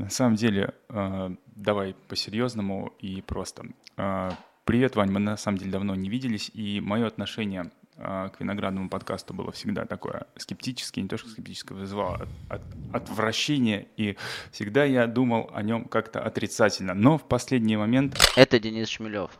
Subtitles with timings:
[0.00, 3.66] На самом деле, э, давай по-серьезному и просто.
[3.98, 4.30] Э,
[4.64, 8.88] привет, Вань, мы на самом деле давно не виделись, и мое отношение э, к виноградному
[8.88, 12.62] подкасту было всегда такое скептическое, не то что скептическое, вызывало от, от,
[12.94, 14.16] отвращение, и
[14.52, 16.94] всегда я думал о нем как-то отрицательно.
[16.94, 18.16] Но в последний момент...
[18.36, 19.32] Это Денис Шмелев.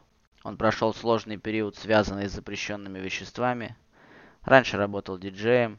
[0.44, 3.76] Он прошел сложный период, связанный с запрещенными веществами.
[4.42, 5.78] Раньше работал диджеем,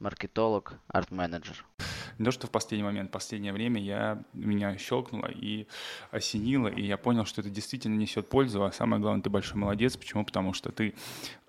[0.00, 1.64] маркетолог, арт-менеджер.
[2.22, 5.66] Не то, что в последний момент, в последнее время я, меня щелкнуло и
[6.12, 9.96] осенило, и я понял, что это действительно несет пользу, а самое главное, ты большой молодец.
[9.96, 10.24] Почему?
[10.24, 10.94] Потому что ты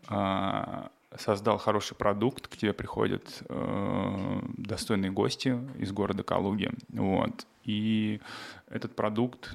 [0.10, 8.20] э, создал хороший продукт, к тебе приходят э, достойные гости из города Калуги, вот, и
[8.68, 9.54] этот продукт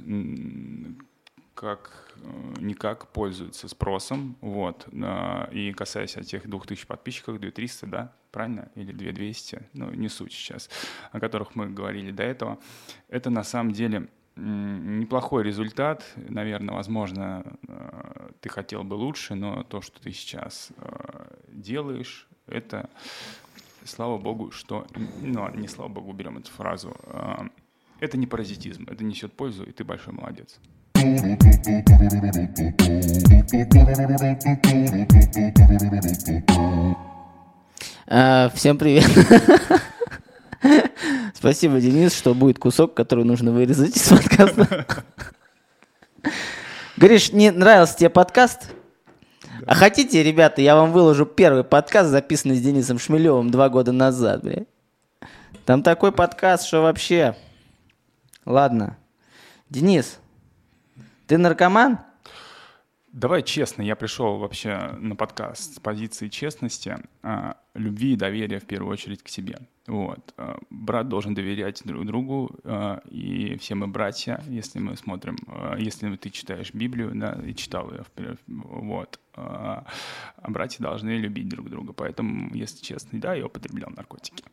[1.58, 4.86] как э, никак пользуется спросом, вот,
[5.52, 10.70] и касаясь тех 2000 подписчиков, 2300, да, правильно, или 2200, ну, не суть сейчас,
[11.10, 12.58] о которых мы говорили до этого,
[13.08, 19.80] это на самом деле неплохой результат, наверное, возможно, э, ты хотел бы лучше, но то,
[19.80, 22.88] что ты сейчас э, делаешь, это,
[23.84, 24.86] слава богу, что,
[25.22, 26.96] ну, не слава богу, берем эту фразу,
[27.98, 30.60] это не паразитизм, это несет пользу, и ты большой молодец.
[38.08, 39.08] А, всем привет.
[41.34, 44.86] Спасибо, Денис, что будет кусок, который нужно вырезать из подкаста.
[46.96, 48.72] Говоришь, не нравился тебе подкаст?
[49.66, 54.42] А хотите, ребята, я вам выложу первый подкаст, записанный с Денисом Шмелевым два года назад,
[54.42, 54.64] бля.
[55.64, 57.36] Там такой подкаст, что вообще...
[58.44, 58.96] Ладно.
[59.70, 60.18] Денис,
[61.28, 61.98] ты наркоман?
[63.12, 68.66] Давай честно, я пришел вообще на подкаст с позиции честности, а, любви и доверия в
[68.66, 69.58] первую очередь к себе.
[69.86, 70.34] Вот.
[70.36, 75.36] А, брат должен доверять друг другу, а, и все мы братья, если мы смотрим,
[75.78, 78.04] если ты читаешь Библию, да, и читал ее,
[78.46, 79.20] вот,
[80.46, 81.92] братья должны любить друг друга.
[81.92, 84.44] Поэтому, если честно, да, я употреблял наркотики.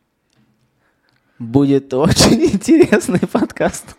[1.38, 3.96] Будет очень интересный подкаст.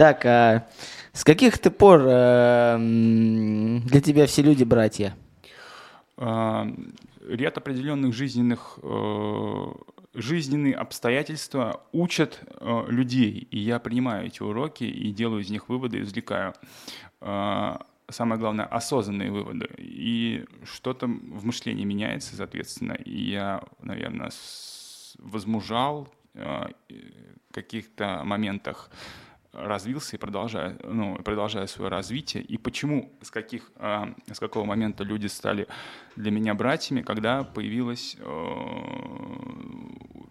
[0.00, 0.66] Так, а
[1.12, 5.14] с каких ты пор э, для тебя все люди братья?
[6.16, 6.66] А,
[7.28, 9.66] ряд определенных жизненных э,
[10.14, 16.00] жизненные обстоятельства учат э, людей, и я принимаю эти уроки и делаю из них выводы,
[16.00, 16.54] извлекаю.
[17.20, 17.76] Э,
[18.08, 19.68] самое главное, осознанные выводы.
[19.76, 24.30] И что-то в мышлении меняется, соответственно, и я, наверное,
[25.18, 28.90] возмужал э, в каких-то моментах
[29.52, 32.42] развился и продолжаю, ну, продолжаю свое развитие.
[32.42, 35.66] И почему, с, каких, э, с какого момента люди стали
[36.16, 38.54] для меня братьями, когда появилась, э,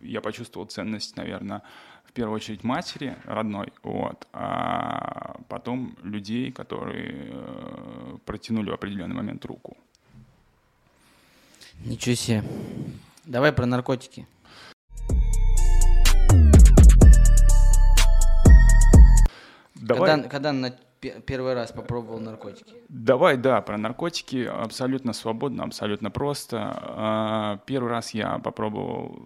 [0.01, 1.61] я почувствовал ценность, наверное,
[2.05, 9.45] в первую очередь матери родной, вот, а потом людей, которые э, протянули в определенный момент
[9.45, 9.77] руку.
[11.85, 12.43] Ничего себе.
[13.25, 14.27] Давай про наркотики.
[19.89, 20.11] Давай.
[20.11, 20.71] Когда, когда на
[21.25, 22.73] первый раз попробовал наркотики?
[22.89, 26.57] Давай, да, про наркотики абсолютно свободно, абсолютно просто.
[26.81, 29.19] А, первый раз я попробовал,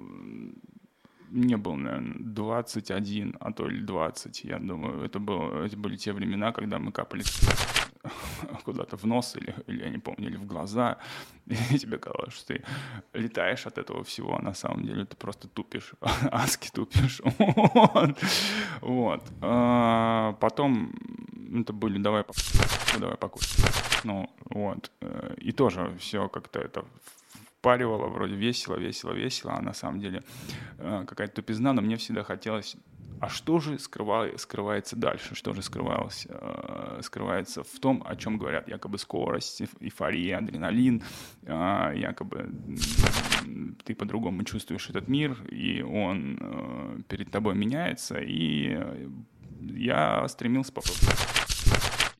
[1.29, 5.03] мне был, наверное, 21, а то или 20, я думаю.
[5.03, 7.24] Это, было, это были те времена, когда мы капали
[8.66, 10.97] куда-то в нос или, или, я не помню, или в глаза,
[11.46, 12.64] и тебе казалось, что ты
[13.14, 15.94] летаешь от этого всего, а на самом деле ты просто тупишь,
[16.31, 17.22] аски тупишь.
[17.24, 18.18] вот.
[18.81, 19.24] вот.
[19.42, 20.94] А, потом
[21.53, 22.24] это были давай,
[23.00, 23.62] давай покушать.
[24.03, 24.92] Ну, вот.
[25.02, 26.86] Э, и тоже все как-то это
[27.59, 30.24] впаривало, вроде весело, весело, весело, а на самом деле
[30.80, 32.75] э, какая-то тупизна, но мне всегда хотелось
[33.24, 35.34] а что же скрывает, скрывается дальше?
[35.34, 41.02] Что же скрывалось, э, скрывается в том, о чем говорят якобы скорость, эйфория, адреналин,
[41.44, 42.50] э, якобы
[43.86, 48.78] ты по-другому чувствуешь этот мир, и он э, перед тобой меняется, и
[49.62, 51.18] я стремился попробовать.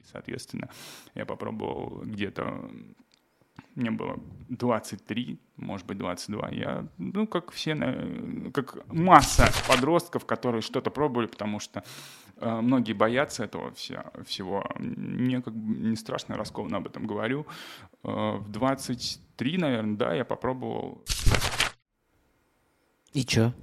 [0.10, 0.70] Соответственно,
[1.16, 2.72] я попробовал где-то
[3.75, 6.50] мне было 23, может быть, 22.
[6.52, 7.75] Я, ну, как все,
[8.54, 11.84] как масса подростков, которые что-то пробовали, потому что
[12.38, 14.64] э, многие боятся этого вся, всего.
[14.78, 17.48] Мне как бы не страшно, раскованно об этом говорю.
[18.04, 21.04] Э, в 23, наверное, да, я попробовал.
[23.14, 23.54] И чё?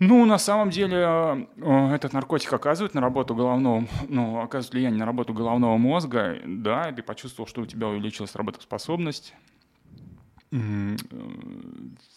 [0.00, 5.04] Ну, на самом деле, э, этот наркотик оказывает на работу головного, ну, оказывает влияние на
[5.04, 9.34] работу головного мозга, да, и ты почувствовал, что у тебя увеличилась работоспособность.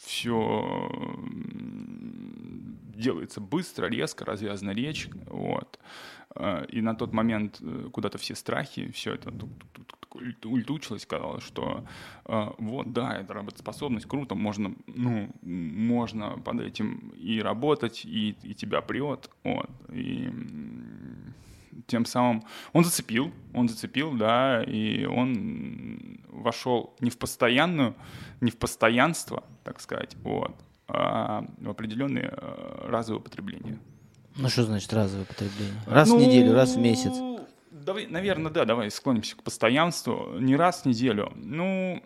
[0.05, 0.89] Все
[2.95, 5.77] делается быстро, резко, развязана речь, вот.
[6.35, 9.33] Э, и на тот момент э, куда-то все страхи, все это
[10.43, 11.85] ультучилось, казалось, что
[12.25, 18.53] э, вот, да, это работоспособность, круто, можно, ну, можно под этим и работать, и, и
[18.53, 20.29] тебя прет, вот, и
[21.87, 27.95] тем самым он зацепил, он зацепил, да, и он вошел не в постоянную,
[28.41, 30.55] не в постоянство, так сказать, вот,
[30.87, 32.33] а в определенные
[32.83, 33.79] разовые потребления.
[34.35, 35.81] Ну что значит разовое потребление?
[35.85, 37.13] Раз ну, в неделю, раз в месяц?
[37.83, 40.37] Давай, наверное, да, давай склонимся к постоянству.
[40.39, 41.33] Не раз в неделю.
[41.35, 42.01] Ну,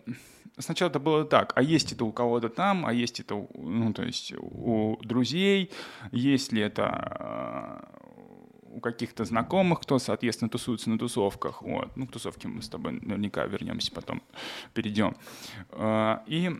[0.58, 4.02] сначала это было так, а есть это у кого-то там, а есть это, ну, то
[4.02, 5.70] есть у друзей,
[6.10, 11.62] есть ли это э, у каких-то знакомых, кто, соответственно, тусуется на тусовках.
[11.62, 11.96] Вот.
[11.96, 14.22] Ну, к тусовке мы с тобой наверняка вернемся, потом
[14.74, 15.16] перейдем.
[15.70, 16.50] Э, и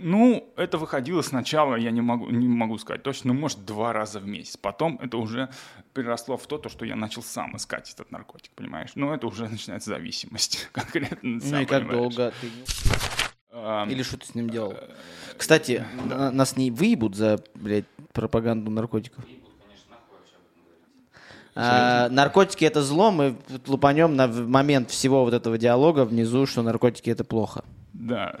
[0.00, 4.20] ну, это выходило сначала, я не могу, не могу сказать точно, ну, может, два раза
[4.20, 4.56] в месяц.
[4.56, 5.48] Потом это уже
[5.94, 8.90] переросло в то, то, что я начал сам искать этот наркотик, понимаешь?
[8.94, 11.40] Ну, это уже начинается зависимость конкретно.
[11.42, 12.14] Ну и как понимаешь.
[12.14, 12.48] долго ты...
[13.90, 14.72] Или что ты с ним делал?
[14.72, 14.94] Э,
[15.36, 16.30] Кстати, да.
[16.30, 19.24] нас не выебут за, блядь, пропаганду наркотиков.
[21.60, 23.36] А, наркотики это зло, мы
[23.66, 27.64] лупанем на момент всего вот этого диалога внизу, что наркотики это плохо.
[27.92, 28.38] Да.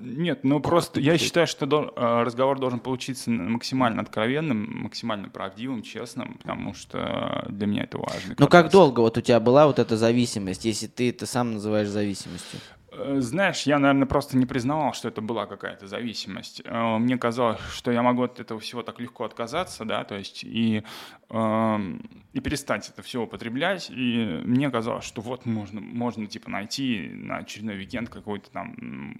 [0.00, 6.34] Нет, ну просто я считаю, что э, разговор должен получиться максимально откровенным, максимально правдивым, честным,
[6.34, 8.34] потому что для меня это важно.
[8.38, 11.88] Ну как долго вот у тебя была вот эта зависимость, если ты это сам называешь
[11.88, 12.60] зависимостью?
[12.92, 16.62] Э, знаешь, я, наверное, просто не признавал, что это была какая-то зависимость.
[16.64, 20.42] Э, мне казалось, что я могу от этого всего так легко отказаться, да, то есть
[20.44, 20.82] и,
[21.30, 23.90] эм, и перестать это все употреблять.
[23.90, 29.16] И мне казалось, что вот можно, можно типа найти на очередной уикенд какой-то там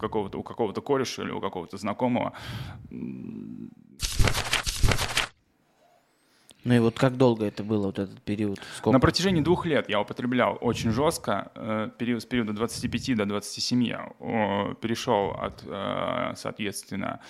[0.00, 2.32] какого-то, у какого-то кореша или у какого-то знакомого
[6.64, 8.60] ну и вот как долго это было, вот этот период?
[8.76, 8.92] Сколько?
[8.92, 11.50] На протяжении двух лет я употреблял очень жестко.
[11.54, 14.12] Э, период, с периода 25 до 27 я
[14.80, 17.20] перешел от, э, соответственно,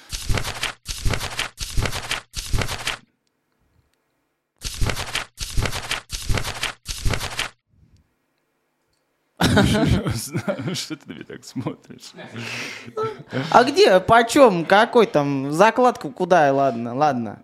[10.75, 12.13] Что ты на меня так смотришь?
[13.51, 17.43] А где, почем, какой там, закладку куда, ладно, ладно.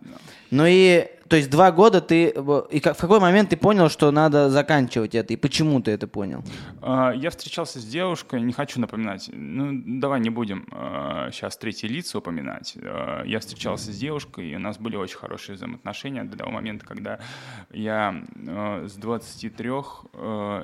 [0.50, 2.28] Ну и то есть два года ты...
[2.28, 5.32] И в какой момент ты понял, что надо заканчивать это?
[5.32, 6.44] И почему ты это понял?
[6.82, 9.28] А, я встречался с девушкой, не хочу напоминать.
[9.32, 9.70] Ну,
[10.00, 10.66] давай не будем
[11.32, 12.76] сейчас а, третьи лица упоминать.
[12.80, 16.86] А, я встречался с девушкой, и у нас были очень хорошие взаимоотношения до того момента,
[16.86, 17.18] когда
[17.70, 19.70] я с 23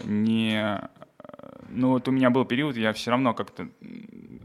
[0.04, 0.80] не
[1.68, 3.68] ну вот у меня был период, я все равно как-то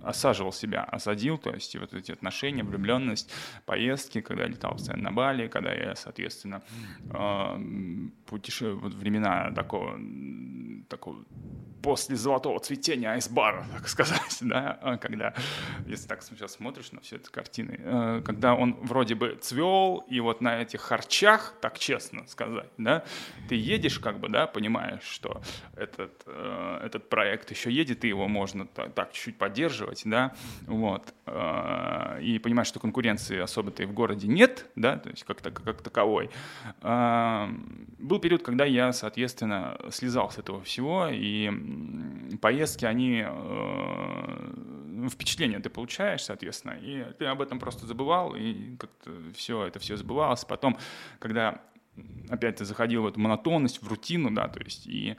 [0.02, 3.32] осаживал себя, осадил, то есть вот эти отношения, влюбленность,
[3.66, 6.64] поездки, когда я летал постоянно на Бали, когда я, соответственно,
[7.12, 8.74] э, путеше...
[8.74, 10.00] вот времена такого,
[10.88, 11.26] такого
[11.82, 15.34] после золотого цветения айсбара, так сказать, да, а когда,
[15.86, 20.20] если так сейчас смотришь на все эти картины, э, когда он вроде бы цвел, и
[20.20, 23.04] вот на этих харчах, так честно сказать, да,
[23.48, 25.42] ты едешь как бы, да, понимаешь, что
[25.76, 30.34] этот, э, этот проект еще едет, и его можно так чуть-чуть поддерживать, да,
[30.66, 35.42] вот, э, и понимаешь, что конкуренции особо-то и в городе нет, да, то есть как,
[35.42, 36.30] -то, как таковой.
[36.82, 41.52] Был период, когда я, соответственно, слезал с этого всего, и
[42.42, 49.12] поездки, они э, впечатление ты получаешь, соответственно, и ты об этом просто забывал, и как-то
[49.34, 50.46] все, это все забывалось.
[50.46, 50.78] Потом,
[51.20, 51.62] когда
[52.30, 55.16] опять ты заходил в эту монотонность, в рутину, да, то есть, и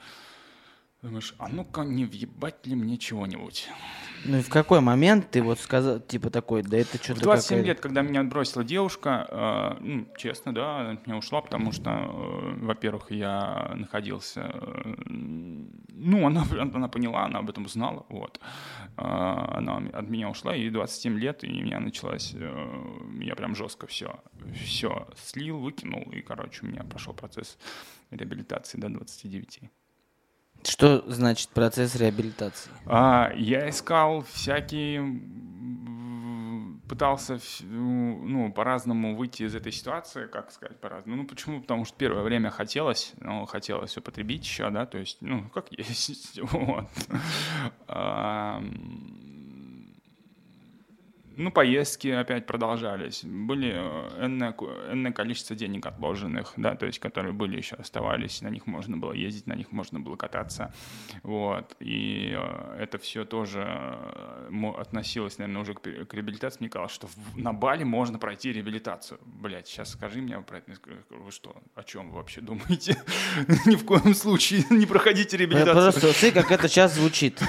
[1.03, 3.69] думаешь, а ну-ка не въебать ли мне чего-нибудь?
[4.25, 7.21] Ну и в какой момент ты вот сказал, типа такой, да это что-то...
[7.21, 7.67] В 27 какая...
[7.69, 11.91] лет, когда меня отбросила девушка, э, ну, честно, да, она от меня ушла, потому что,
[11.91, 14.51] э, во-первых, я находился...
[14.53, 18.41] Э, ну, она, она поняла, она об этом узнала, вот.
[18.97, 22.33] Э, она от меня ушла, и 27 лет, и у меня началась...
[22.35, 22.83] Э,
[23.21, 24.21] я прям жестко все,
[24.65, 27.57] все слил, выкинул, и, короче, у меня прошел процесс
[28.11, 29.61] реабилитации до 29.
[30.63, 32.71] Что значит процесс реабилитации?
[32.87, 35.21] А, я искал всякие,
[36.89, 41.23] пытался ну, по-разному выйти из этой ситуации, как сказать по-разному.
[41.23, 41.61] Ну, почему?
[41.61, 46.41] Потому что первое время хотелось, ну, хотелось употребить еще, да, то есть, ну, как есть,
[46.43, 46.89] вот.
[51.39, 53.23] Ну, поездки опять продолжались.
[53.23, 54.53] Были э, энное,
[54.91, 59.13] энное количество денег отложенных, да, то есть, которые были еще оставались, на них можно было
[59.13, 60.75] ездить, на них можно было кататься,
[61.23, 61.77] вот.
[61.79, 66.59] И э, это все тоже э, относилось, наверное, уже к, реабилитации.
[66.59, 69.21] Мне казалось, что на Бали можно пройти реабилитацию.
[69.25, 70.73] Блять, сейчас скажи мне про это.
[71.09, 73.01] Вы что, о чем вы вообще думаете?
[73.65, 76.01] Ни в коем случае не проходите реабилитацию.
[76.01, 77.41] Просто как это сейчас звучит.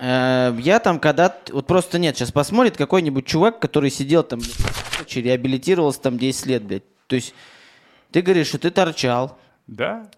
[0.00, 1.36] Я там когда...
[1.50, 6.62] Вот просто нет, сейчас посмотрит какой-нибудь чувак, который сидел там, блядь, реабилитировался там 10 лет,
[6.62, 6.84] блядь.
[7.06, 7.34] То есть
[8.10, 10.08] ты говоришь, что ты торчал, Да,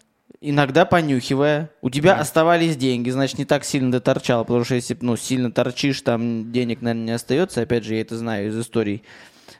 [0.41, 1.71] иногда понюхивая.
[1.81, 5.51] У тебя оставались деньги, значит, не так сильно ты торчал, потому что если ну, сильно
[5.51, 7.61] торчишь, там денег, наверное, не остается.
[7.61, 9.03] Опять же, я это знаю из историй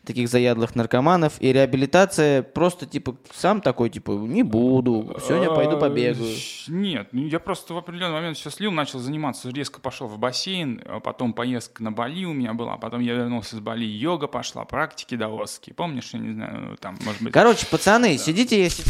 [0.05, 1.33] таких заядлых наркоманов.
[1.39, 6.35] И реабилитация просто, типа, сам такой, типа, не буду, сегодня пойду А, побегаю.
[6.67, 10.81] Нет, ну, я просто в определенный момент все слил, начал заниматься, резко пошел в бассейн,
[10.85, 14.65] а потом поездка на Бали у меня была, потом я вернулся с Бали, йога пошла,
[14.65, 15.73] практики даосские.
[15.73, 17.33] Помнишь, я не знаю, там, может быть...
[17.33, 18.83] Короче, пацаны, сидите, если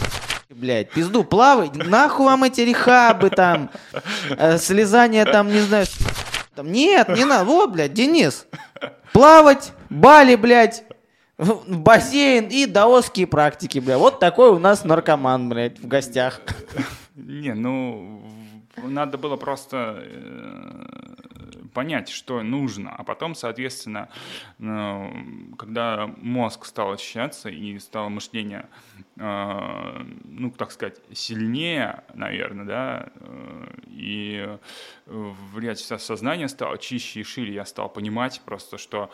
[0.50, 3.72] блядь, пизду, плавайте, нахуй вам эти рехабы там,
[4.30, 5.86] э, слезание там, не знаю,
[6.56, 8.46] там, нет, не надо, вот, блядь, Денис,
[9.12, 10.84] плавать, Бали, блядь,
[11.38, 16.42] бассейн и даосские практики, блядь, вот такой у нас наркоман, блядь, в гостях.
[17.16, 18.24] Не, ну,
[18.78, 20.86] надо было просто э,
[21.74, 24.10] понять, что нужно, а потом, соответственно,
[24.58, 28.68] ну, когда мозг стал очищаться и стало мышление,
[29.18, 34.58] э, ну, так сказать, сильнее, наверное, да, э, и
[35.06, 39.12] в ряд сознание стало чище и шире, я стал понимать просто, что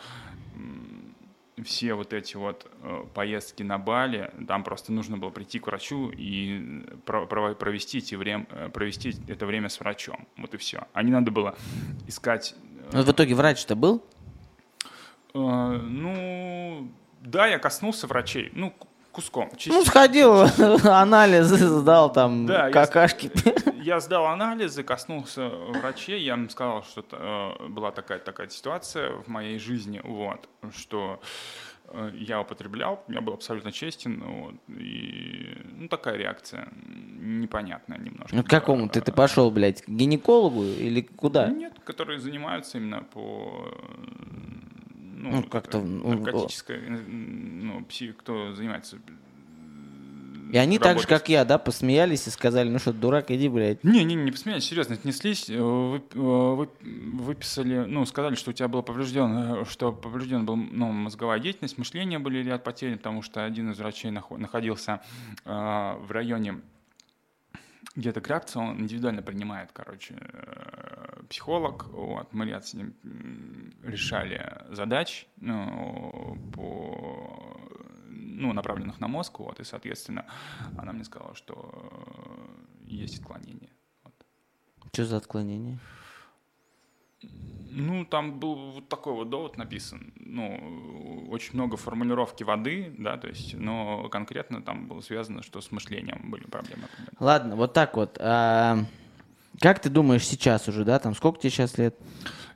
[1.64, 6.10] все вот эти вот э, поездки на Бали, там просто нужно было прийти к врачу
[6.10, 10.26] и про- провести, эти время, э, провести это время с врачом.
[10.36, 10.86] Вот и все.
[10.92, 11.56] А не надо было
[12.06, 12.54] искать...
[12.92, 14.04] э, Вот в итоге врач-то был?
[15.34, 16.90] э, ну,
[17.20, 18.50] да, я коснулся врачей.
[18.54, 18.74] Ну,
[19.12, 19.50] куском.
[19.66, 20.42] Ну, сходил,
[20.84, 23.30] анализы сдал, там, Да, я- какашки.
[23.82, 29.26] Я сдал анализы, коснулся врачей, я им сказал, что э, была такая такая ситуация в
[29.28, 31.18] моей жизни, вот, что
[31.88, 36.68] э, я употреблял, я был абсолютно честен, вот, и ну такая реакция
[37.18, 38.36] непонятная немножко.
[38.36, 41.48] Ну, к какому ты, ты пошел, блядь, к гинекологу или куда?
[41.48, 43.66] Нет, которые занимаются именно по
[45.22, 48.96] ну, Ну, как-то, э, ну, э, ну, пси- кто занимается
[50.52, 53.84] И они так же, как я, да, посмеялись и сказали, ну что, дурак, иди, блядь.
[53.84, 58.66] Не, не, не посмеялись, серьезно, отнеслись, э, э, вып- выписали, ну, сказали, что у тебя
[58.68, 63.44] был поврежден, э, что поврежден был, ну, мозговая деятельность, мышление были ряд потерь, потому что
[63.44, 65.00] один из врачей нахо- находился
[65.44, 66.60] э, в районе
[67.96, 72.94] где-то Грабца, он индивидуально принимает, короче, э, психолог, вот, мы с ним
[73.82, 77.60] решали задач, ну, по,
[78.08, 80.26] ну, направленных на мозг, вот, и, соответственно,
[80.78, 81.90] она мне сказала, что
[82.80, 83.70] э, есть отклонение.
[84.04, 84.14] Вот.
[84.92, 85.78] Что за отклонение?
[87.72, 90.12] Ну, там был вот такой вот довод написан.
[90.16, 95.70] Ну, очень много формулировки воды, да, то есть, но конкретно там было связано, что с
[95.70, 96.88] мышлением были проблемы.
[97.20, 98.18] Ладно, вот так вот.
[98.20, 98.78] а,
[99.60, 101.94] как ты думаешь сейчас уже, да, там, сколько тебе сейчас лет?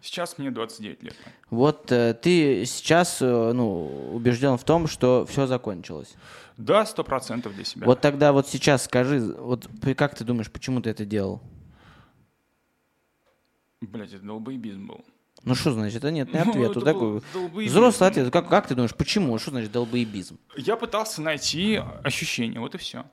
[0.00, 1.16] Сейчас мне 29 лет.
[1.50, 6.14] Вот э, ты сейчас, э, ну, убежден в том, что все закончилось.
[6.58, 7.86] Да, сто процентов для себя.
[7.86, 9.66] Вот тогда вот сейчас скажи, вот
[9.96, 11.40] как ты думаешь, почему ты это делал?
[13.86, 15.04] Блять, это долбоебизм был.
[15.42, 16.74] Ну что значит, это нет, не Ну, ответ.
[16.74, 17.72] был такой долбоебизм.
[17.74, 18.32] взрослый ответ.
[18.32, 19.38] Как, как ты думаешь, почему?
[19.38, 20.38] Что значит долбоебизм?
[20.56, 23.04] Я пытался найти ощущения, вот и все.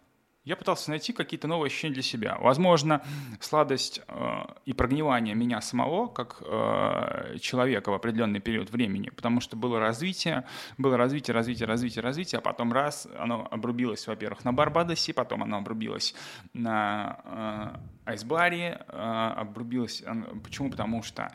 [0.44, 2.36] Я пытался найти какие-то новые ощущения для себя.
[2.40, 3.04] Возможно,
[3.40, 9.56] сладость э, и прогнивание меня самого, как э, человека в определенный период времени, потому что
[9.56, 10.46] было развитие,
[10.80, 15.58] было развитие, развитие, развитие, развитие, а потом раз оно обрубилось, во-первых, на Барбадосе, потом оно
[15.58, 16.16] обрубилось
[16.54, 20.04] на э, Айсбаре, э, обрубилось,
[20.44, 20.72] почему?
[20.72, 21.32] Потому что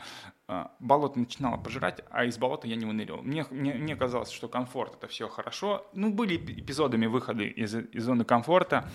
[0.79, 3.23] болото начинало пожирать, а из болота я не выныривал.
[3.23, 5.87] Мне, мне, мне казалось, что комфорт это все хорошо.
[5.93, 8.88] Ну, были эпи- эпизодами выходы из, из зоны комфорта,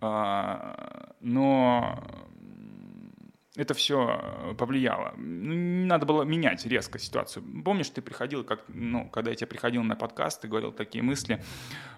[0.00, 2.04] а, но
[3.56, 5.14] это все повлияло.
[5.16, 7.44] Ну, Надо было менять резко ситуацию.
[7.64, 11.42] Помнишь, ты приходил, как, ну, когда я тебе приходил на подкаст, ты говорил такие мысли,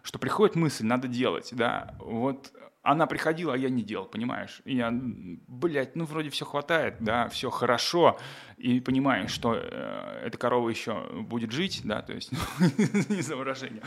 [0.02, 4.60] что приходит мысль, надо делать, да, вот она приходила, а я не делал, понимаешь?
[4.64, 8.18] И я, блядь, ну вроде все хватает, да, все хорошо,
[8.58, 12.32] и понимаешь, что э, эта корова еще будет жить, да, то есть,
[13.08, 13.82] не за выражение,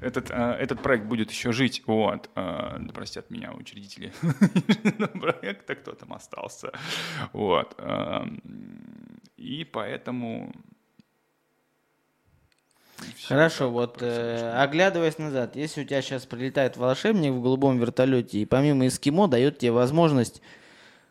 [0.00, 4.12] этот, э, этот проект будет еще жить, вот, э, да простят меня учредители
[5.20, 6.72] проекта, кто там остался,
[7.32, 8.40] вот, эм,
[9.36, 10.52] и поэтому
[13.26, 18.44] Хорошо, вот э, оглядываясь назад, если у тебя сейчас прилетает волшебник в голубом вертолете и
[18.44, 20.42] помимо эскимо дает тебе возможность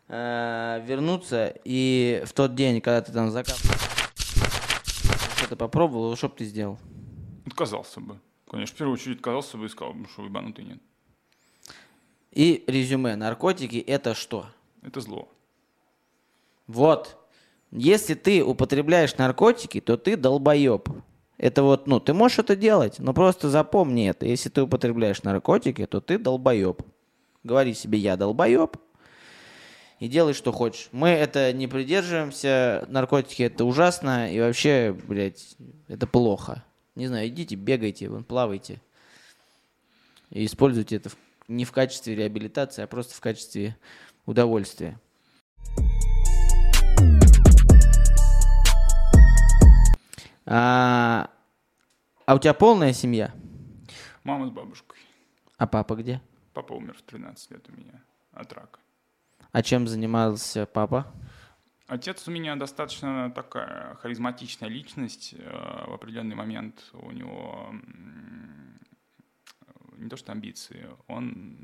[0.08, 3.75] э, вернуться и в тот день, когда ты там закапывал,
[5.38, 6.77] что-то попробовал, что бы ты сделал?
[7.46, 8.19] Отказался бы.
[8.50, 10.79] Конечно, в первую очередь отказался бы и сказал, бы, что ебанутый нет.
[12.31, 13.15] И резюме.
[13.15, 14.48] Наркотики это что?
[14.81, 15.29] Это зло.
[16.67, 17.17] Вот.
[17.72, 20.89] Если ты употребляешь наркотики, то ты долбоеб.
[21.39, 24.25] Это вот, ну, ты можешь это делать, но просто запомни это.
[24.25, 26.84] Если ты употребляешь наркотики, то ты долбоеб.
[27.43, 28.75] Говори себе, я долбоеб,
[30.00, 30.89] и делай, что хочешь.
[30.91, 35.55] Мы это не придерживаемся, наркотики это ужасно, и вообще, блядь,
[35.88, 36.63] это плохо.
[36.96, 38.81] Не знаю, идите, бегайте, вон, плавайте.
[40.31, 41.17] И используйте это в-
[41.48, 43.77] не в качестве реабилитации, а просто в качестве
[44.25, 45.00] удовольствия.
[50.51, 51.29] А,
[52.25, 53.32] а у тебя полная семья?
[54.24, 54.98] Мама с бабушкой.
[55.58, 56.22] А папа где?
[56.53, 58.01] Папа умер в 13 лет у меня
[58.34, 58.79] от рака.
[59.51, 61.13] А чем занимался папа?
[61.86, 65.36] Отец у меня достаточно такая харизматичная личность.
[65.38, 67.72] Э, В определенный момент у него
[69.98, 71.58] не то что амбиции, он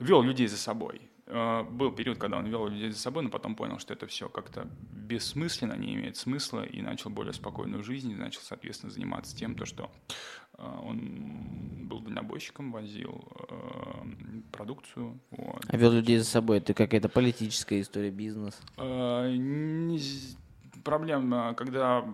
[0.00, 1.00] вел людей за собой.
[1.28, 4.28] Э, Был период, когда он вел людей за собой, но потом понял, что это все
[4.28, 9.54] как-то бессмысленно, не имеет смысла, и начал более спокойную жизнь, и начал, соответственно, заниматься тем,
[9.54, 9.90] то, что
[10.56, 13.54] э, он был дальнобойщиком, возил э,
[14.52, 15.20] продукцию.
[15.30, 15.64] вот.
[15.68, 16.58] А вел людей за собой.
[16.58, 18.58] Это какая-то политическая история, бизнес.
[20.84, 22.04] Проблема, когда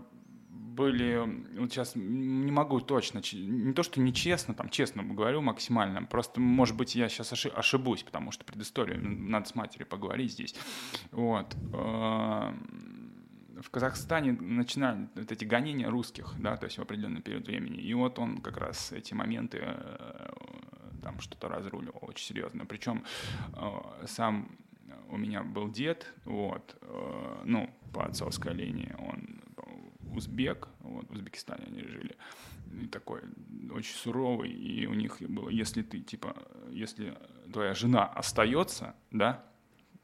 [0.75, 6.41] были, вот сейчас не могу точно, не то, что нечестно, там, честно говорю максимально, просто,
[6.41, 10.55] может быть, я сейчас ошибусь, потому что предысторию надо с матерью поговорить здесь.
[11.13, 11.57] Вот.
[11.73, 12.53] Э,
[13.61, 17.95] В Казахстане начинали вот эти гонения русских, да, то есть в определенный период времени, и
[17.95, 20.33] вот он как раз эти моменты э,
[21.03, 22.67] там что-то разруливал очень серьезно.
[22.67, 23.05] Причем
[23.55, 24.49] э, сам
[25.09, 26.77] у меня был дед, вот,
[27.45, 29.43] ну, по отцовской линии, он
[30.17, 32.17] узбек, вот, в Узбекистане они жили,
[32.83, 33.23] и такой
[33.71, 36.37] очень суровый, и у них было, если ты, типа,
[36.71, 37.17] если
[37.53, 39.45] твоя жена остается, да,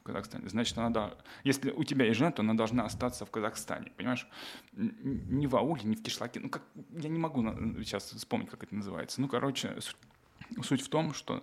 [0.00, 3.30] в Казахстане, значит, она, да, если у тебя есть жена, то она должна остаться в
[3.30, 4.26] Казахстане, понимаешь?
[4.72, 7.42] Не в ауле, не в кишлаке, ну, как, я не могу
[7.82, 9.76] сейчас вспомнить, как это называется, ну, короче,
[10.62, 11.42] суть в том, что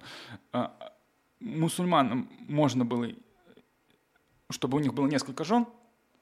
[0.52, 0.94] а,
[1.40, 3.10] мусульманам можно было,
[4.50, 5.68] чтобы у них было несколько жен,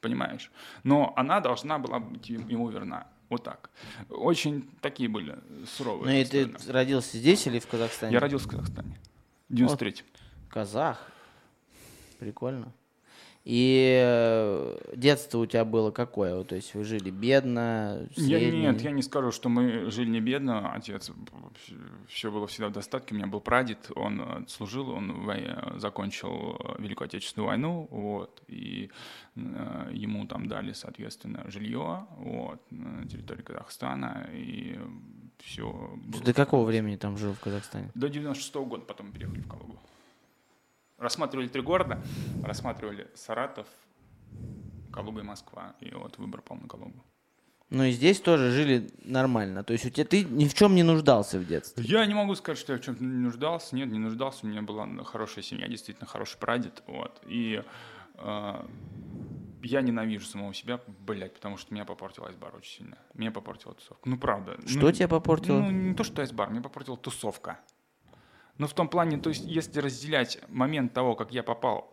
[0.06, 0.52] понимаешь,
[0.84, 3.08] но она должна была быть ему верна.
[3.30, 3.72] Вот так.
[4.10, 6.14] Очень такие были суровые.
[6.14, 8.14] Ну и ты родился здесь или в Казахстане?
[8.14, 9.00] Я родился в Казахстане.
[9.50, 10.04] В 93
[10.48, 11.12] Казах.
[12.20, 12.72] Прикольно.
[13.46, 16.44] И э, детство у тебя было какое?
[16.44, 20.74] То есть вы жили бедно, Я, нет, я не скажу, что мы жили не бедно.
[20.74, 21.12] Отец,
[22.08, 23.14] все было всегда в достатке.
[23.14, 25.30] У меня был прадед, он э, служил, он
[25.76, 28.90] закончил э, Великую Отечественную войну, вот, и
[29.36, 34.80] ему там дали, соответственно, жилье, вот, на территории Казахстана, и
[35.44, 35.92] все.
[36.24, 37.92] До какого времени там жил в Казахстане?
[37.94, 39.78] До 96 года потом переехали в Калугу.
[40.98, 42.02] Рассматривали три города,
[42.44, 43.68] рассматривали Саратов,
[44.94, 47.04] Калуга и Москва, и вот выбор пал на Калугу.
[47.70, 49.64] Ну и здесь тоже жили нормально.
[49.64, 51.84] То есть у тебя ты ни в чем не нуждался в детстве.
[51.84, 53.76] Я не могу сказать, что я в чем-то не нуждался.
[53.76, 54.46] Нет, не нуждался.
[54.46, 56.84] У меня была хорошая семья, действительно хороший прадед.
[56.86, 57.20] Вот.
[57.26, 57.64] И
[58.18, 58.66] э,
[59.64, 62.98] я ненавижу самого себя, блядь, потому что меня попортил айсбар очень сильно.
[63.16, 64.08] Меня попортила тусовка.
[64.08, 64.58] Ну, правда.
[64.68, 65.60] Что Ну, тебя попортило?
[65.60, 67.60] Ну, не то, что айсбар, меня попортила тусовка.
[68.58, 71.92] Ну, в том плане, то есть, если разделять момент того, как я попал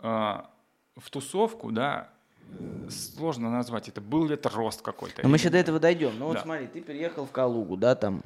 [0.00, 2.10] э, в тусовку, да,
[2.58, 4.00] э, сложно назвать это.
[4.00, 5.22] Был ли это рост какой-то?
[5.22, 6.16] Но мы еще до этого дойдем.
[6.18, 6.42] Ну вот Да.
[6.42, 8.22] смотри, ты переехал в Калугу, да, там.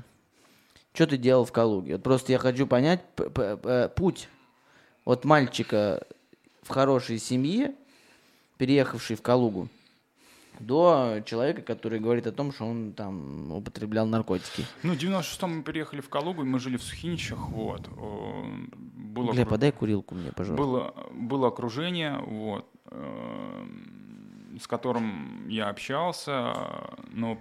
[0.92, 1.94] Что ты делал в Калуге?
[1.94, 4.28] Вот просто я хочу понять п- путь
[5.04, 6.04] от мальчика
[6.62, 7.74] в хорошей семье,
[8.58, 9.68] переехавший в Калугу,
[10.60, 14.64] до человека, который говорит о том, что он там употреблял наркотики.
[14.82, 17.88] Ну, в 96-м мы переехали в Калугу, и мы жили в Сухиничах, вот.
[17.88, 20.62] Было, Бля, подай курилку мне, пожалуйста.
[20.62, 23.66] было, было окружение, вот, э,
[24.60, 26.54] с которым я общался,
[27.10, 27.38] но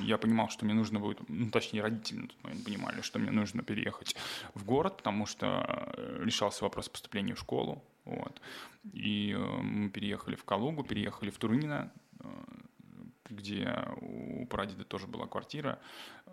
[0.00, 3.30] я понимал, что мне нужно будет, ну, точнее, родители на тот момент понимали, что мне
[3.30, 4.16] нужно переехать
[4.54, 5.64] в город, потому что
[5.96, 8.40] э, решался вопрос поступления в школу, вот.
[8.92, 12.09] И э, мы переехали в Калугу, переехали в Турунино, э,
[13.24, 15.78] где у прадеда тоже была квартира.
[16.26, 16.32] Э,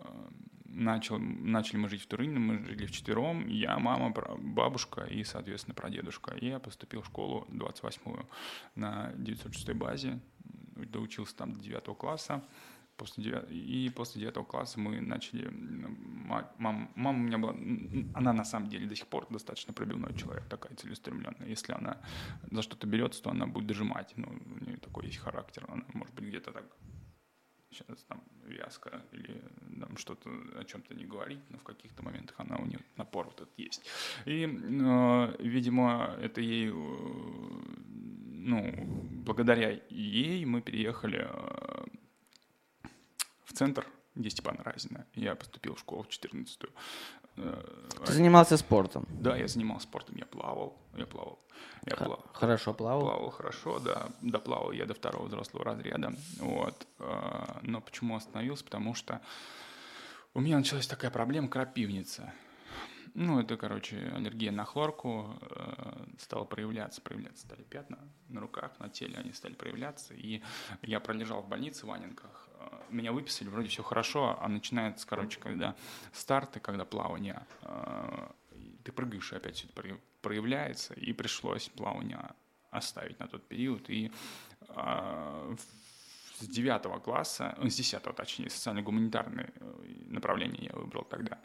[0.70, 6.34] Начал, начали мы жить в Турине, мы жили вчетвером, я, мама, бабушка и, соответственно, прадедушка.
[6.34, 8.28] И я поступил в школу 28-ю
[8.74, 10.20] на 906 базе,
[10.76, 12.44] доучился там до 9 класса.
[12.98, 13.50] После девят...
[13.50, 15.48] И после девятого класса мы начали...
[16.58, 17.54] Мама, мама у меня была...
[18.14, 21.48] Она на самом деле до сих пор достаточно пробивной человек, такая целеустремленная.
[21.48, 21.96] Если она
[22.50, 24.12] за что-то берется, то она будет дожимать.
[24.16, 25.64] Ну, у нее такой есть характер.
[25.68, 26.64] Она, может быть, где-то так
[27.70, 29.42] сейчас там вязко или
[29.80, 33.40] там что-то о чем-то не говорить, но в каких-то моментах она у нее напор вот
[33.40, 33.82] этот есть.
[34.26, 36.72] И, э, видимо, это ей, э,
[38.48, 38.72] ну,
[39.24, 41.84] благодаря ей мы переехали э,
[43.48, 45.06] в центр, где Степан Разина.
[45.14, 46.70] Я поступил в школу в 14-ю.
[48.06, 49.06] Ты занимался спортом?
[49.08, 51.38] Да, я занимался спортом, я плавал, я плавал.
[51.86, 52.24] Я Х- плавал.
[52.32, 53.00] Хорошо плавал?
[53.02, 54.08] Плавал хорошо, да.
[54.22, 56.12] Доплавал я до второго взрослого разряда.
[56.40, 56.86] Вот.
[56.98, 58.64] А, но почему остановился?
[58.64, 59.20] Потому что
[60.34, 62.32] у меня началась такая проблема крапивница.
[63.14, 68.88] Ну, это, короче, аллергия на хлорку э, стала проявляться, проявляться стали пятна на руках, на
[68.90, 70.42] теле они стали проявляться, и
[70.82, 72.47] я пролежал в больнице в Ваненках, э,
[72.90, 75.74] меня выписали, вроде все хорошо, а начинается, короче, когда
[76.12, 78.28] старты, когда плавание, э,
[78.84, 82.30] ты прыгаешь, и опять все это проявляется, и пришлось плавание
[82.70, 84.12] оставить на тот период, и
[84.68, 85.56] э,
[86.38, 89.52] с девятого класса, с десятого точнее, социально-гуманитарное
[90.06, 91.38] направление я выбрал тогда,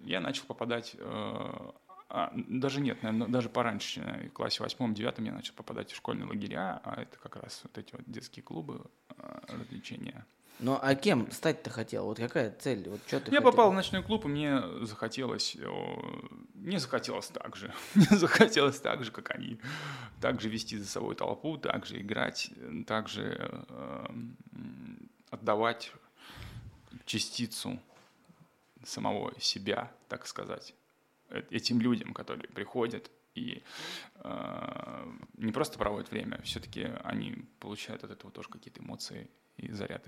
[0.00, 1.70] я начал попадать, э,
[2.08, 6.26] а, даже нет, наверное, даже пораньше, в классе восьмом, девятом я начал попадать в школьные
[6.26, 8.82] лагеря, а это как раз вот эти вот детские клубы,
[9.16, 10.26] э, развлечения.
[10.60, 12.06] Ну, а кем стать-то хотел?
[12.06, 12.88] Вот какая цель?
[12.88, 13.42] Вот что ты я хотел?
[13.42, 15.56] попал в ночной клуб, и мне захотелось,
[16.54, 19.58] мне захотелось так же, мне захотелось так же, как они,
[20.20, 22.50] так же вести за собой толпу, так же играть,
[22.86, 23.36] так же
[23.68, 24.06] э,
[25.30, 25.92] отдавать
[27.04, 27.78] частицу
[28.84, 30.74] самого себя, так сказать,
[31.30, 33.62] э, этим людям, которые приходят и
[34.16, 40.06] э, не просто проводят время, все-таки они получают от этого тоже какие-то эмоции и заряд,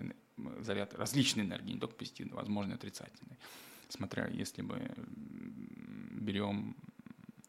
[0.61, 3.38] заряд различной энергии, не только позитивной, возможно, и отрицательной.
[3.88, 4.90] Смотря, если мы
[6.11, 6.76] берем...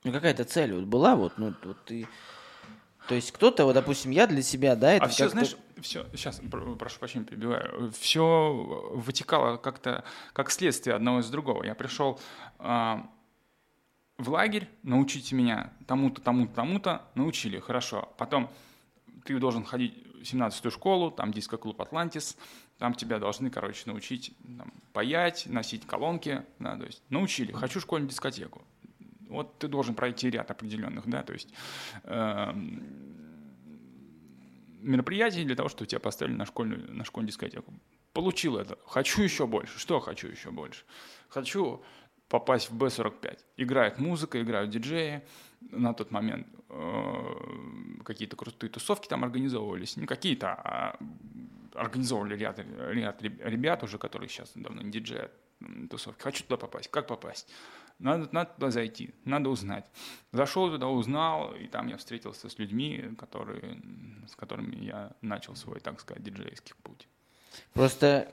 [0.04, 2.08] Ну, какая-то цель вот была, вот, ну, вот ты
[3.08, 6.42] то есть кто-то, вот, допустим, я для себя, да, это А все, знаешь, все, сейчас,
[6.52, 11.64] прошу прощения, перебиваю, все вытекало как-то, как следствие одного из другого.
[11.64, 12.20] Я пришел
[12.60, 13.10] а,
[14.18, 18.14] в лагерь, научите меня тому-то, тому-то, тому-то, научили, хорошо.
[18.18, 18.52] Потом
[19.24, 22.38] ты должен ходить 17-ю школу, там диско-клуб «Атлантис»,
[22.78, 28.10] там тебя должны, короче, научить там, паять, носить колонки, да, то есть научили, хочу школьную
[28.10, 28.64] дискотеку
[29.30, 31.50] вот ты должен пройти ряд определенных, да, то есть
[32.04, 32.54] э,
[34.82, 37.74] мероприятий для того, чтобы тебя поставили на школьную, на школьную дискотеку.
[38.14, 38.78] Получил это.
[38.88, 39.80] Хочу еще больше.
[39.80, 40.84] Что хочу еще больше?
[41.30, 41.84] Хочу
[42.30, 43.40] попасть в Б-45.
[43.58, 45.22] Играет музыка, играют диджеи.
[45.62, 49.98] На тот момент э, какие-то крутые тусовки там организовывались.
[49.98, 51.00] Не какие-то, а
[51.74, 55.30] организовывали ряд, ряд ребят уже, которые сейчас давно не диджеи,
[55.90, 56.22] тусовки.
[56.22, 56.90] Хочу туда попасть.
[56.90, 57.50] Как попасть?
[58.00, 59.86] Надо, надо туда зайти, надо узнать.
[60.32, 63.82] Зашел туда, узнал, и там я встретился с людьми, которые,
[64.28, 67.08] с которыми я начал свой, так сказать, диджейский путь.
[67.74, 68.32] Просто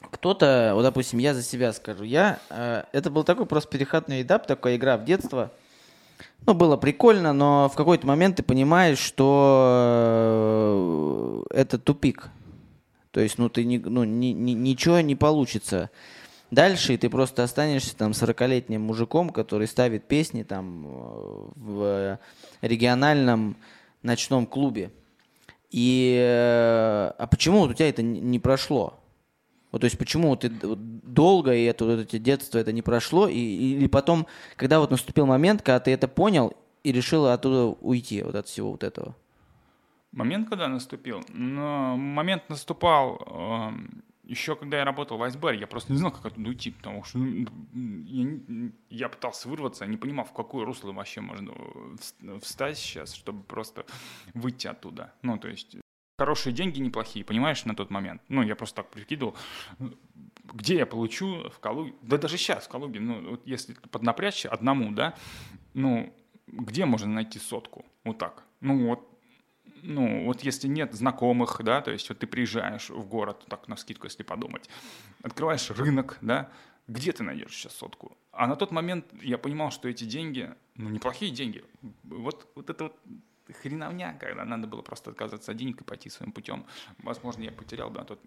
[0.00, 4.46] кто-то, вот, допустим, я за себя скажу, я, э, это был такой просто переходный этап,
[4.46, 5.52] такая игра в детство.
[6.46, 10.64] Ну, было прикольно, но в какой-то момент ты понимаешь, что
[11.50, 12.30] э, это тупик.
[13.10, 15.90] То есть, ну, ты не, ну, ни, ни, ничего не получится
[16.50, 22.18] дальше, и ты просто останешься там 40-летним мужиком, который ставит песни там э, в
[22.62, 23.56] региональном
[24.02, 24.90] ночном клубе.
[25.70, 28.98] И э, а почему у тебя это не прошло?
[29.70, 33.38] Вот, то есть почему ты долго и это вот эти детство это не прошло, и,
[33.38, 34.26] или потом,
[34.56, 36.54] когда вот наступил момент, когда ты это понял
[36.84, 39.14] и решил оттуда уйти, вот от всего вот этого?
[40.12, 41.22] Момент, когда наступил?
[41.28, 46.26] Но момент наступал э, еще когда я работал в Айсбаре, я просто не знал, как
[46.26, 47.46] оттуда уйти, потому что ну,
[48.04, 51.54] я, я пытался вырваться, не понимал, в какое русло вообще можно
[52.42, 53.86] встать сейчас, чтобы просто
[54.34, 55.14] выйти оттуда.
[55.22, 55.76] Ну, то есть
[56.18, 58.20] хорошие деньги неплохие, понимаешь, на тот момент.
[58.28, 59.36] Ну, я просто так прикидывал,
[60.52, 64.90] где я получу в Калуге, да даже сейчас в Калуге, ну, вот если поднапрячься одному,
[64.90, 65.14] да,
[65.74, 66.12] ну,
[66.48, 67.84] где можно найти сотку?
[68.04, 68.42] Вот так.
[68.60, 69.04] Ну, вот
[69.82, 73.76] ну, вот если нет знакомых, да, то есть вот ты приезжаешь в город, так на
[73.76, 74.68] скидку, если подумать,
[75.22, 76.50] открываешь рынок, да,
[76.88, 78.16] где ты найдешь сейчас сотку?
[78.32, 81.62] А на тот момент я понимал, что эти деньги, ну, неплохие деньги.
[82.02, 82.96] Вот, вот это вот
[83.52, 86.66] хреновня, когда надо было просто отказаться от денег и пойти своим путем.
[86.98, 88.20] Возможно, я потерял бы на тот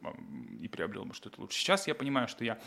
[0.60, 1.60] и приобрел бы что-то лучше.
[1.60, 2.60] Сейчас я понимаю, что я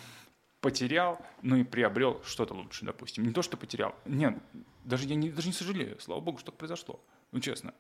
[0.61, 3.25] потерял, ну и приобрел что-то лучше, допустим.
[3.25, 3.95] Не то, что потерял.
[4.07, 4.38] Нет,
[4.85, 6.01] даже я не, даже не сожалею.
[6.01, 7.05] Слава богу, что так произошло.
[7.33, 7.75] Ну, честно.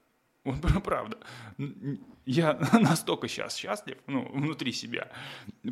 [0.44, 1.18] Вот правда.
[2.26, 5.10] Я настолько сейчас счастлив, ну, внутри себя.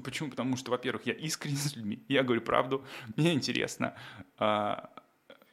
[0.03, 0.31] Почему?
[0.31, 2.85] Потому что, во-первых, я искренне с людьми, я говорю правду,
[3.17, 3.95] мне интересно.
[4.39, 4.91] А,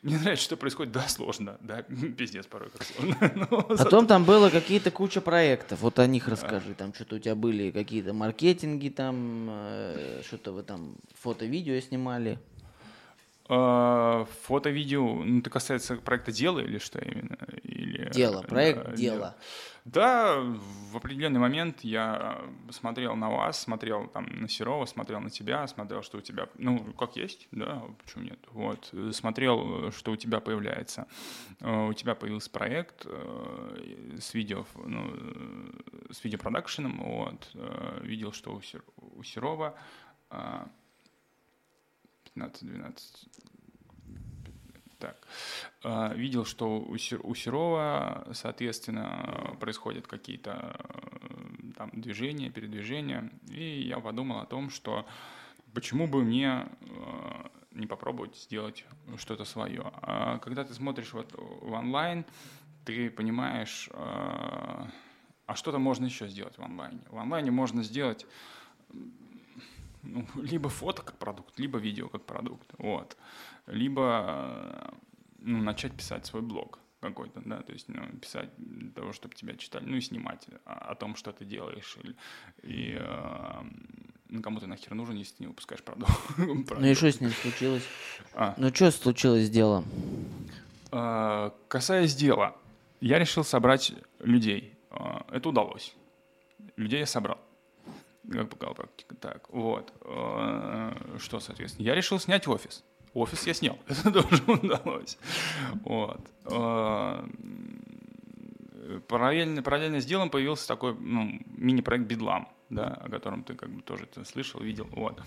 [0.01, 1.81] мне нравится, что происходит, да, сложно, да,
[2.17, 3.47] пиздец порой как сложно.
[3.51, 7.35] Но Потом там было какие-то куча проектов, вот о них расскажи, там что-то у тебя
[7.35, 12.39] были какие-то маркетинги, там э, что-то вы там фото-видео снимали.
[13.51, 17.35] А, Фото, видео, ну, это касается проекта дела или что именно?
[17.63, 19.35] Или, дело, э, проект да, дела.
[19.85, 25.67] Да, в определенный момент я смотрел на вас, смотрел там на Серова, смотрел на тебя,
[25.67, 30.41] смотрел, что у тебя, ну, как есть, да, почему нет, вот, смотрел, что у тебя
[30.41, 31.07] появляется.
[31.61, 35.11] Э, у тебя появился проект э, с видео, ну,
[36.11, 37.49] с видеопродакшеном, вот,
[38.03, 38.61] видел, что
[38.95, 39.75] у Серова
[40.29, 40.67] а,
[42.33, 43.29] 15, 12.
[44.99, 45.27] Так.
[45.83, 53.31] А, видел, что у Серова, соответственно, происходят какие-то э, там движения, передвижения.
[53.47, 55.05] И я подумал о том, что
[55.73, 58.85] почему бы мне э, не попробовать сделать
[59.17, 59.91] что-то свое.
[60.01, 62.25] А когда ты смотришь вот в онлайн,
[62.83, 64.85] ты понимаешь, э,
[65.45, 67.01] а что-то можно еще сделать в онлайне.
[67.09, 68.25] В онлайне можно сделать
[70.09, 73.17] ну, либо фото как продукт, либо видео как продукт, вот,
[73.67, 74.93] либо
[75.39, 79.55] ну, начать писать свой блог какой-то, да, то есть ну, писать для того, чтобы тебя
[79.55, 82.15] читали, ну и снимать о, о том, что ты делаешь, и,
[82.63, 83.63] и э,
[84.29, 86.11] ну, кому ты нахер нужен, если ты не выпускаешь продукт.
[86.37, 87.83] Ну и что с ним случилось?
[88.33, 88.53] А.
[88.57, 89.85] Ну что случилось с делом?
[90.91, 92.55] Э, касаясь дела,
[92.99, 94.73] я решил собрать людей.
[94.91, 95.95] Э, это удалось.
[96.75, 97.38] Людей я собрал
[98.31, 99.15] как показала практика.
[99.15, 99.93] Так, вот.
[100.01, 101.85] Э, что, соответственно?
[101.85, 102.83] Я решил снять офис.
[103.13, 103.77] Офис я снял.
[103.87, 105.17] Это тоже удалось.
[105.83, 106.21] Вот.
[106.45, 107.27] Э,
[109.07, 113.81] параллельно, параллельно с делом появился такой ну, мини-проект Бедлам, да, о котором ты как бы
[113.81, 114.87] тоже слышал, видел.
[114.91, 115.21] Вот.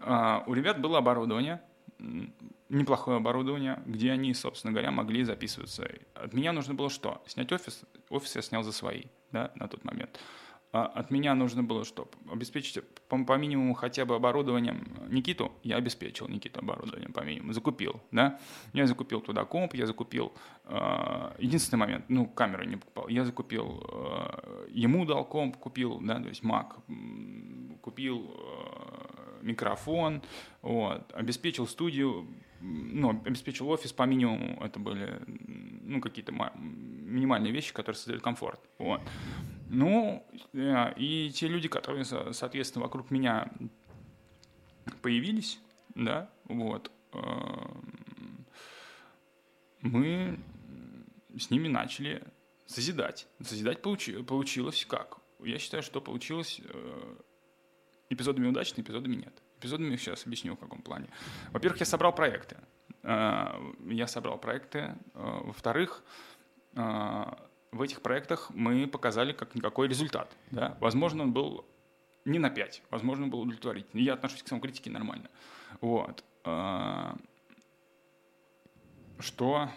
[0.00, 1.60] А, у ребят было оборудование,
[2.68, 5.88] неплохое оборудование, где они, собственно говоря, могли записываться.
[6.14, 7.22] От меня нужно было что?
[7.26, 7.82] Снять офис.
[8.08, 10.18] Офис я снял за свои, да, на тот момент.
[10.72, 12.08] А от меня нужно было что?
[12.30, 15.50] Обеспечить по, по минимуму хотя бы оборудованием Никиту.
[15.64, 17.52] Я обеспечил Никиту оборудованием по минимуму.
[17.52, 18.38] Закупил, да?
[18.72, 20.32] Я закупил туда комп, я закупил...
[20.66, 23.08] Э, единственный момент, ну, камеру не покупал.
[23.08, 23.84] Я закупил...
[23.92, 26.74] Э, ему дал комп, купил, да, то есть Mac.
[27.80, 30.22] Купил э, микрофон,
[30.62, 31.12] вот.
[31.14, 32.28] Обеспечил студию,
[32.60, 34.62] ну, обеспечил офис по минимуму.
[34.62, 39.00] Это были, ну, какие-то минимальные вещи, которые создают комфорт, вот.
[39.72, 43.52] Ну, э, и те люди, которые, соответственно, вокруг меня
[45.00, 45.60] появились,
[45.94, 47.18] да, вот, э,
[49.82, 50.40] мы
[51.38, 52.24] с ними начали
[52.66, 53.28] созидать.
[53.40, 55.18] Созидать получи, получилось как?
[55.38, 57.16] Я считаю, что получилось э,
[58.08, 59.40] эпизодами удачно, эпизодами нет.
[59.60, 61.10] Эпизодами сейчас объясню в каком плане.
[61.52, 62.56] Во-первых, я собрал проекты.
[63.04, 64.96] Я собрал проекты.
[65.14, 66.02] Во-вторых,
[67.72, 70.36] в этих проектах мы показали как никакой результат.
[70.50, 70.76] Да?
[70.80, 71.64] Возможно, он был
[72.24, 74.02] не на 5, возможно, был удовлетворительный.
[74.02, 75.30] Я отношусь к самокритике нормально.
[75.80, 76.24] Вот.
[76.44, 77.16] А,
[79.18, 79.70] что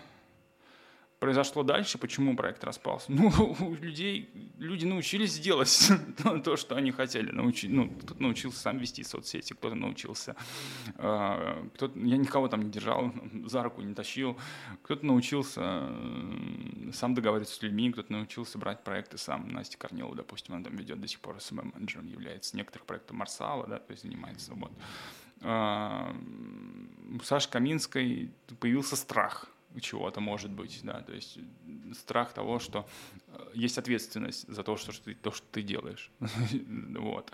[1.24, 3.06] произошло дальше, почему проект распался?
[3.14, 3.30] Ну,
[3.62, 5.90] у людей, люди научились делать
[6.44, 7.32] то, что они хотели.
[7.32, 10.36] Научи, ну, кто-то научился сам вести соцсети, кто-то научился,
[10.98, 13.14] э, кто я никого там не держал,
[13.46, 14.38] за руку не тащил,
[14.82, 15.88] кто-то научился
[16.92, 19.48] сам договариваться с людьми, кто-то научился брать проекты сам.
[19.48, 23.80] Настя Корнилова, допустим, она там ведет до сих пор СММ-менеджером, является некоторых проектов Марсала, да,
[23.80, 24.54] то есть занимается.
[24.56, 24.74] Вот.
[25.40, 26.14] Э,
[27.18, 29.48] у Саши Каминской появился страх–
[29.82, 31.40] чего-то может быть, да, то есть
[31.94, 32.88] страх того, что
[33.28, 36.12] э, есть ответственность за то, что, что ты, то, что ты делаешь,
[36.98, 37.32] вот.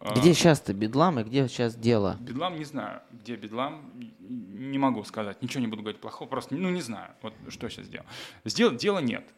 [0.00, 2.16] Где сейчас-то бедлам и где сейчас дело?
[2.20, 6.70] Бедлам не знаю, где бедлам, не могу сказать, ничего не буду говорить плохого, просто, ну,
[6.70, 8.06] не знаю, вот что сейчас сделал.
[8.44, 9.28] Сдел, дела нет,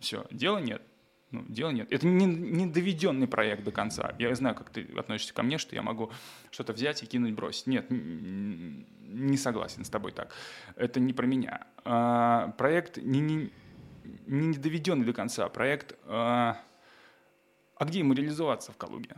[0.00, 0.82] все, дела нет,
[1.34, 1.88] ну, дела нет.
[1.90, 4.14] Это не, не доведенный проект до конца.
[4.18, 6.12] Я знаю, как ты относишься ко мне, что я могу
[6.52, 7.66] что-то взять и кинуть, бросить.
[7.66, 10.32] Нет, не согласен с тобой так.
[10.76, 11.66] Это не про меня.
[11.84, 13.50] А, проект не, не,
[14.26, 15.48] не доведенный до конца.
[15.48, 16.60] Проект, а,
[17.76, 19.16] а где ему реализоваться в Калуге?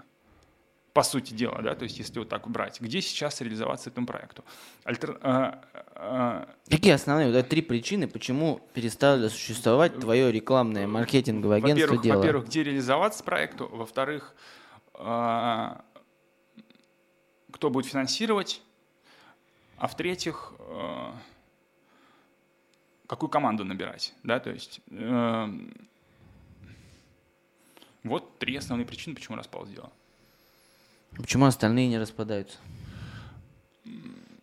[0.97, 4.43] По сути дела, да, то есть если вот так брать, где сейчас реализоваться этому проекту?
[4.85, 5.19] Альтер...
[5.21, 5.63] А,
[5.95, 6.49] а...
[6.71, 12.17] Какие основные вот, три причины, почему перестало существовать твое рекламное маркетинговое агентство во-первых, дело?
[12.17, 14.35] Во-первых, где реализоваться проекту, во-вторых,
[14.95, 15.85] а,
[17.53, 18.63] кто будет финансировать,
[19.77, 21.13] а в-третьих, э,
[23.07, 25.49] какую команду набирать, да, то есть э,
[28.03, 29.93] Вот три основные причины, почему распал дела.
[31.17, 32.59] Почему остальные не распадаются?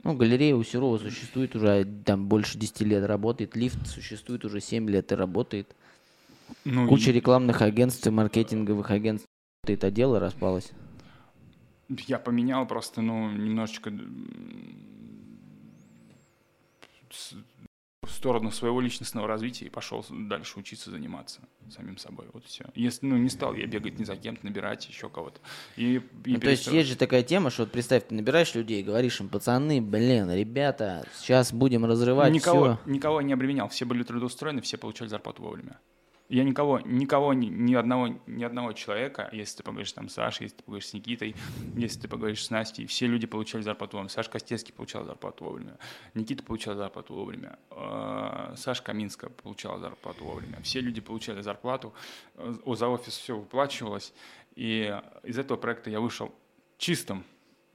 [0.04, 4.90] Ну, галерея у Серова существует уже там больше 10 лет работает, лифт существует уже 7
[4.90, 5.74] лет и работает.
[6.66, 9.28] Ну, Куча и рекламных агентств и маркетинговых агентств.
[9.66, 10.72] Это дело распалось.
[11.88, 13.92] Я поменял просто, ну, немножечко
[18.24, 22.26] сторону своего личностного развития и пошел дальше учиться заниматься самим собой.
[22.32, 22.64] Вот все.
[22.74, 25.42] Если, ну, не стал я бегать ни за кем-то, набирать еще кого-то.
[25.76, 28.82] И, и Ну, то есть есть же такая тема, что вот представь, ты набираешь людей,
[28.82, 32.90] говоришь им, пацаны, блин, ребята, сейчас будем разрывать никого, все.
[32.90, 35.82] никого не обременял, все были трудоустроены, все получали зарплату вовремя.
[36.30, 40.58] Я никого, никого, ни, одного, ни одного человека, если ты поговоришь там с Сашей, если
[40.58, 41.36] ты поговоришь с Никитой,
[41.76, 44.10] если ты поговоришь с Настей, все люди получали зарплату вовремя.
[44.10, 45.78] Саша Костецкий получал зарплату вовремя,
[46.14, 50.60] Никита получал зарплату вовремя, э, Саша Каминская получала зарплату вовремя.
[50.64, 51.94] Все люди получали зарплату,
[52.36, 54.14] э, за офис все выплачивалось,
[54.56, 56.34] и из этого проекта я вышел
[56.78, 57.26] чистым,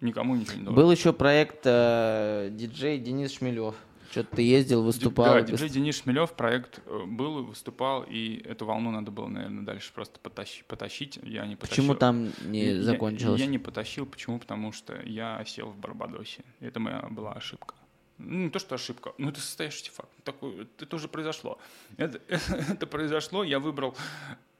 [0.00, 0.74] никому ничего не должен.
[0.74, 3.74] Был еще проект э, диджей Денис Шмелев.
[4.10, 5.34] Что-то ты ездил, выступал.
[5.34, 9.92] Да, диджей Денис Шмелев проект э, был, выступал, и эту волну надо было, наверное, дальше
[9.92, 10.64] просто потащить.
[10.64, 11.18] потащить.
[11.22, 11.84] Я не потащил.
[11.84, 13.40] Почему там не Я- закончилось?
[13.40, 14.06] Я, не потащил.
[14.06, 14.38] Почему?
[14.38, 16.42] Потому что я сел в Барбадосе.
[16.60, 17.74] Это моя была ошибка.
[18.18, 20.10] Ну, не то, что ошибка, но это состоящийся факт.
[20.24, 21.58] Такой, это уже произошло.
[21.96, 23.96] Это, это произошло, я выбрал,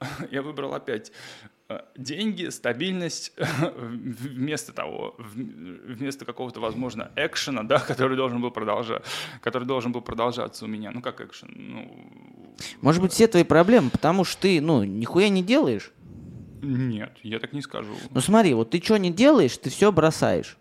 [0.31, 1.13] я выбрал опять
[1.69, 3.33] э, деньги, стабильность
[3.73, 9.03] вместо того, вместо какого-то, возможно, экшена, да, который должен был продолжать,
[9.41, 10.91] который должен был продолжаться у меня.
[10.91, 11.53] Ну, как экшен?
[11.55, 15.93] Ну, Может быть, все твои проблемы, потому что ты, ну, нихуя не делаешь.
[16.63, 17.95] нет, я так не скажу.
[18.11, 20.57] Ну смотри, вот ты что не делаешь, ты все бросаешь.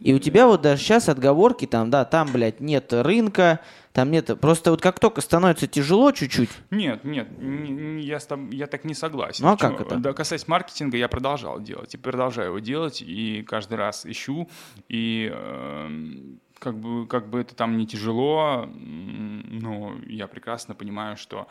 [0.00, 3.60] И у тебя вот даже сейчас отговорки там, да, там, блядь, нет рынка,
[3.92, 4.30] там нет...
[4.40, 8.84] Просто вот как только становится тяжело чуть-чуть, Нет, нет, не- не- я, тоб- я так
[8.84, 9.44] не согласен.
[9.44, 9.76] Ну, а Почему?
[9.76, 9.96] как это?
[9.98, 14.48] Да, касаясь маркетинга, я продолжал делать и продолжаю его делать, и каждый раз ищу,
[14.88, 21.46] и эм, как бы, как бы это там не тяжело, но я прекрасно понимаю, что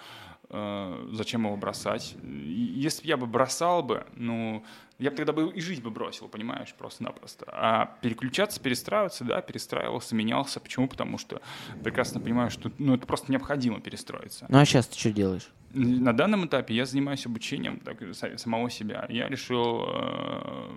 [0.49, 2.15] э, зачем его бросать.
[2.23, 4.63] Если бы я бы бросал бы, ну,
[4.99, 7.45] я бы тогда бы и жизнь бы бросил, понимаешь, просто-напросто.
[7.47, 10.59] А переключаться, перестраиваться, да, перестраивался, менялся.
[10.59, 10.87] Почему?
[10.87, 11.41] Потому что
[11.83, 14.45] прекрасно понимаю, что ну, это просто необходимо перестроиться.
[14.49, 15.49] ну а сейчас ты что делаешь?
[15.73, 19.07] На данном этапе я занимаюсь обучением так, са- самого себя.
[19.09, 20.69] Я решил э,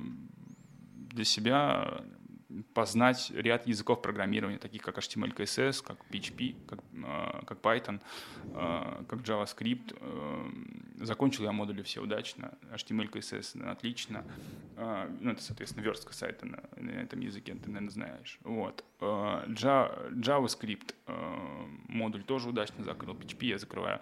[1.11, 2.00] для себя
[2.75, 8.01] познать ряд языков программирования, таких как HTML, CSS, как PHP, как, э, как Python,
[8.45, 9.97] э, как JavaScript.
[10.01, 12.57] Э, Закончил я модули все удачно.
[12.73, 14.25] HTML, CSS отлично.
[14.77, 18.38] Э, Ну, это, соответственно, верстка сайта на, на этом языке, ты, наверное, знаешь.
[18.45, 18.85] Вот.
[19.01, 23.14] Э, Java- JavaScript э, модуль тоже удачно закрыл.
[23.14, 24.01] PHP я закрываю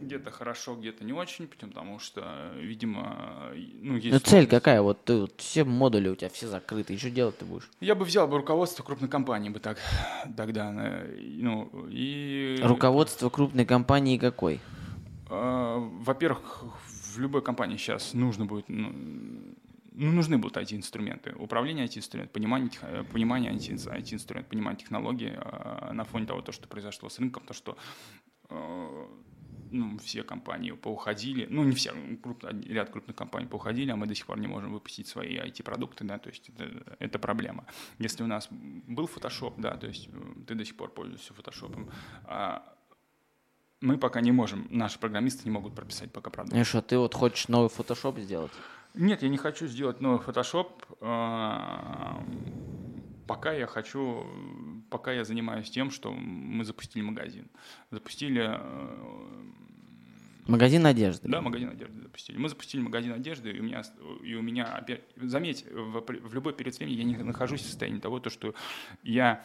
[0.00, 3.52] где-то хорошо, где-то не очень, потому что, видимо,
[3.82, 4.12] ну, есть...
[4.12, 4.80] Ну цель какая?
[4.80, 7.70] Вот ты вот все модули у тебя все закрыты, что делать ты будешь?
[7.80, 9.78] Я бы взял бы руководство крупной компании бы так
[10.36, 10.72] тогда,
[11.18, 12.58] ну, и...
[12.62, 14.60] Руководство крупной компании какой?
[15.30, 18.92] э, во-первых, в любой компании сейчас нужно будет, ну,
[19.92, 21.34] ну, нужны будут IT-инструменты.
[21.38, 27.08] Управление IT-инструмент, понимание, э, понимание IT-инструмент, понимание технологий э, на фоне того, то, что произошло
[27.08, 27.76] с рынком, то, что
[28.48, 29.06] э,
[29.70, 34.14] ну, все компании поуходили, ну, не все, круп- ряд крупных компаний поуходили, а мы до
[34.14, 37.64] сих пор не можем выпустить свои IT-продукты, да, то есть это, это проблема.
[37.98, 41.90] Если у нас был Photoshop, да, то есть э, ты до сих пор пользуешься Photoshop,
[42.24, 42.74] а
[43.80, 46.56] мы пока не можем, наши программисты не могут прописать пока продукт.
[46.56, 48.52] И что, ты вот хочешь новый фотошоп сделать?
[48.94, 50.68] Нет, я не хочу сделать новый Photoshop.
[51.00, 52.24] а,
[53.28, 54.26] Пока я хочу,
[54.90, 57.48] пока я занимаюсь тем, что мы запустили магазин.
[57.90, 59.48] Запустили, э,
[60.48, 61.28] Магазин одежды.
[61.28, 62.38] да, магазин одежды запустили.
[62.38, 63.82] Мы запустили магазин одежды, и у меня,
[64.24, 68.00] и у меня опять, заметь, в, в любой период времени я не нахожусь в состоянии
[68.00, 68.54] того, то, что
[69.02, 69.44] я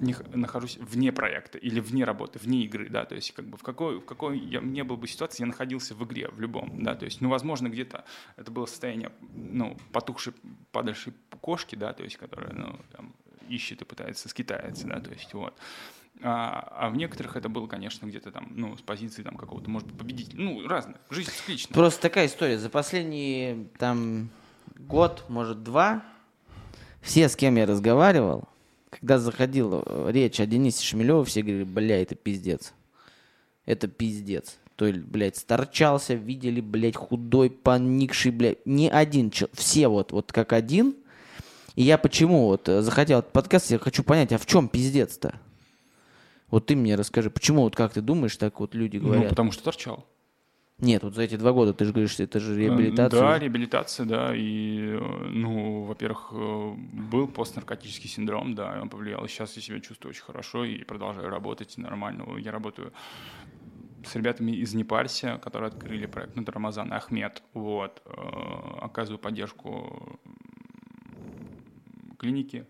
[0.00, 3.64] не нахожусь вне проекта или вне работы, вне игры, да, то есть как бы в
[3.64, 6.94] какой, в какой я не был бы ситуации, я находился в игре, в любом, да,
[6.94, 8.04] то есть, ну, возможно, где-то
[8.36, 10.34] это было состояние, ну, потухшей,
[10.70, 13.12] падальшей кошки, да, то есть, которая, ну, там,
[13.48, 15.54] ищет и пытается скитается, да, то есть, вот.
[16.22, 19.88] А, а в некоторых это было, конечно, где-то там, ну, с позиции там какого-то, может
[19.88, 21.74] быть, победителя, ну, разных, жизнь циклична.
[21.74, 22.58] Просто такая история.
[22.58, 24.30] За последний там
[24.78, 26.04] год, может, два,
[27.00, 28.48] все, с кем я разговаривал,
[28.90, 32.72] когда заходила э, речь о Денисе Шмелеве, все говорили, бля, это пиздец.
[33.66, 34.58] Это пиздец.
[34.76, 38.64] То есть, блядь, сторчался, видели, блядь, худой, поникший, блядь.
[38.66, 40.96] Не один, чел- все вот, вот как один.
[41.74, 45.40] И я почему вот э, захотел этот подкаст, я хочу понять, а в чем пиздец-то?
[46.50, 49.30] Вот ты мне расскажи, почему вот как ты думаешь, так вот люди Ну, говорят?
[49.30, 50.06] потому что торчал.
[50.78, 53.20] Нет, вот за эти два года ты же говоришь, это же реабилитация.
[53.20, 54.32] Да, реабилитация, да.
[54.36, 56.74] И, э, ну, во-первых, э,
[57.10, 59.26] был постнаркотический синдром, да, он повлиял.
[59.28, 62.26] Сейчас я себя чувствую очень хорошо и продолжаю работать нормально.
[62.38, 62.92] Я работаю
[64.04, 68.10] с ребятами из Непальси, которые открыли проект, ну, это Рамазан Ахмед, вот, э,
[68.82, 70.18] оказываю поддержку
[72.18, 72.66] клиники,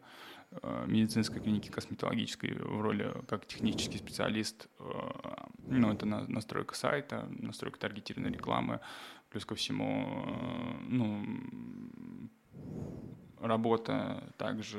[0.86, 4.68] медицинской клиники косметологической в роли как технический специалист.
[5.66, 8.80] Ну, это настройка сайта, настройка таргетированной рекламы,
[9.30, 10.26] плюс ко всему,
[10.88, 11.26] ну,
[13.40, 14.78] работа также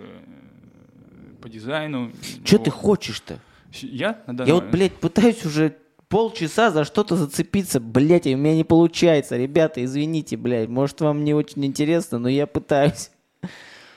[1.41, 2.11] по дизайну.
[2.45, 3.39] Что ты хочешь-то?
[3.82, 4.24] Я?
[4.45, 5.76] Я вот, блядь, пытаюсь уже
[6.07, 9.36] полчаса за что-то зацепиться, блядь, и у меня не получается.
[9.36, 13.11] Ребята, извините, блядь, может вам не очень интересно, но я пытаюсь.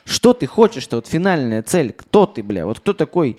[0.09, 0.97] Что ты хочешь-то?
[0.97, 1.93] Вот финальная цель.
[1.93, 2.65] Кто ты, бля?
[2.65, 3.39] Вот кто такой?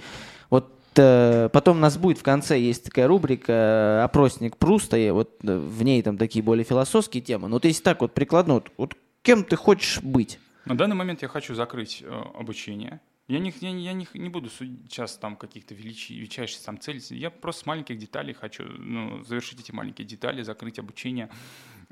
[0.52, 5.10] Вот э, потом у нас будет в конце есть такая рубрика э, «Опросник Пруста», и
[5.10, 7.48] вот э, в ней там такие более философские темы.
[7.48, 10.40] Но вот если так вот прикладно, вот, вот кем ты хочешь быть?
[10.66, 13.02] На данный момент я хочу закрыть э, обучение.
[13.28, 17.02] Я не, я, я не, не буду сейчас там каких-то величи, величайших там целей.
[17.10, 21.30] Я просто с маленьких деталей хочу ну, завершить эти маленькие детали, закрыть обучение,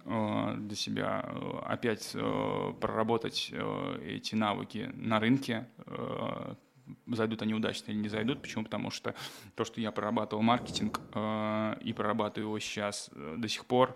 [0.08, 3.52] для себя э, опять э, проработать
[4.06, 5.68] эти навыки на рынке,
[7.08, 8.42] зайдут они удачно или не зайдут.
[8.42, 8.64] Почему?
[8.64, 9.14] Потому что
[9.56, 13.96] то, что я прорабатывал маркетинг и прорабатываю его сейчас до сих пор,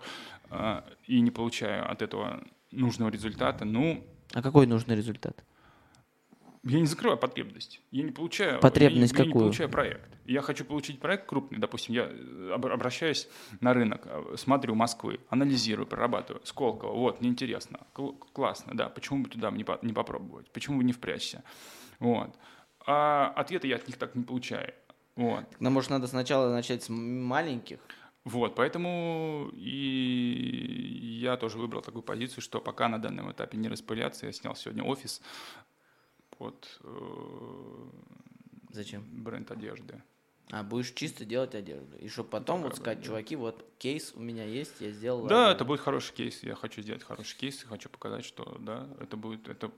[1.06, 4.04] и не получаю от этого нужного результата, ну...
[4.34, 5.42] А какой нужный результат?
[6.64, 7.80] Я не закрываю потребность.
[7.90, 8.60] Я не получаю...
[8.60, 9.28] Потребность я, какую?
[9.28, 10.08] Я не получаю проект.
[10.24, 11.58] Я хочу получить проект крупный.
[11.58, 13.28] Допустим, я э, обращаюсь
[13.60, 16.40] на рынок, э, смотрю Москвы, анализирую, прорабатываю.
[16.44, 17.80] Сколково, вот, мне интересно.
[18.32, 18.88] Классно, да.
[18.88, 20.50] Почему бы туда не, по, не попробовать?
[20.52, 21.42] Почему бы не впрячься?
[21.98, 22.36] Вот.
[22.86, 24.72] А ответа я от них так не получаю.
[25.16, 25.44] Вот.
[25.58, 27.80] Но, может, надо сначала начать с маленьких?
[28.24, 34.26] Вот, поэтому и я тоже выбрал такую позицию, что пока на данном этапе не распыляться,
[34.26, 35.20] я снял сегодня офис,
[36.42, 37.84] под э,
[38.70, 39.04] Зачем?
[39.12, 40.02] бренд одежды.
[40.50, 41.96] А, будешь чисто делать одежду.
[41.98, 43.04] И чтобы потом да, вот сказать, да.
[43.04, 45.24] чуваки, вот кейс у меня есть, я сделал.
[45.26, 45.56] Да, одежду.
[45.56, 46.42] это будет хороший кейс.
[46.42, 49.48] Я хочу сделать хороший кейс хочу показать, что да, это будет.
[49.48, 49.70] Это...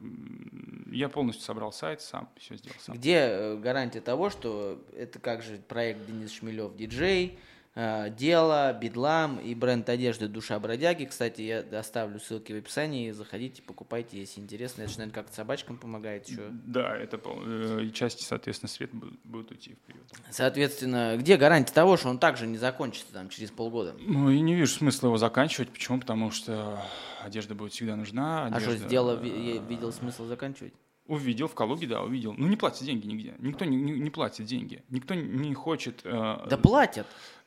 [0.90, 2.96] Я полностью собрал сайт сам, все сделал сам.
[2.96, 7.38] Где э, гарантия того, что это как же проект Денис Шмелев, диджей,
[7.76, 11.06] дело, Бедлам и бренд одежды Душа Бродяги.
[11.06, 13.10] Кстати, я оставлю ссылки в описании.
[13.10, 14.82] Заходите, покупайте, если интересно.
[14.82, 16.42] Это же, наверное, как-то собачкам помогает еще.
[16.50, 20.02] Да, это э, части, соответственно, свет будут уйти вперед.
[20.30, 23.96] Соответственно, где гарантия того, что он также не закончится там через полгода?
[23.98, 25.70] Ну, я не вижу смысла его заканчивать.
[25.70, 25.98] Почему?
[25.98, 26.80] Потому что
[27.24, 28.46] одежда будет всегда нужна.
[28.46, 28.56] Одежда...
[28.56, 30.74] А что, сделал, я видел смысл заканчивать?
[31.06, 32.32] Увидел в Калуге, да, увидел.
[32.32, 33.34] Ну, не платят деньги нигде.
[33.38, 34.82] Никто не, не, не платит деньги.
[34.88, 36.00] Никто не хочет...
[36.04, 37.06] Э, да платят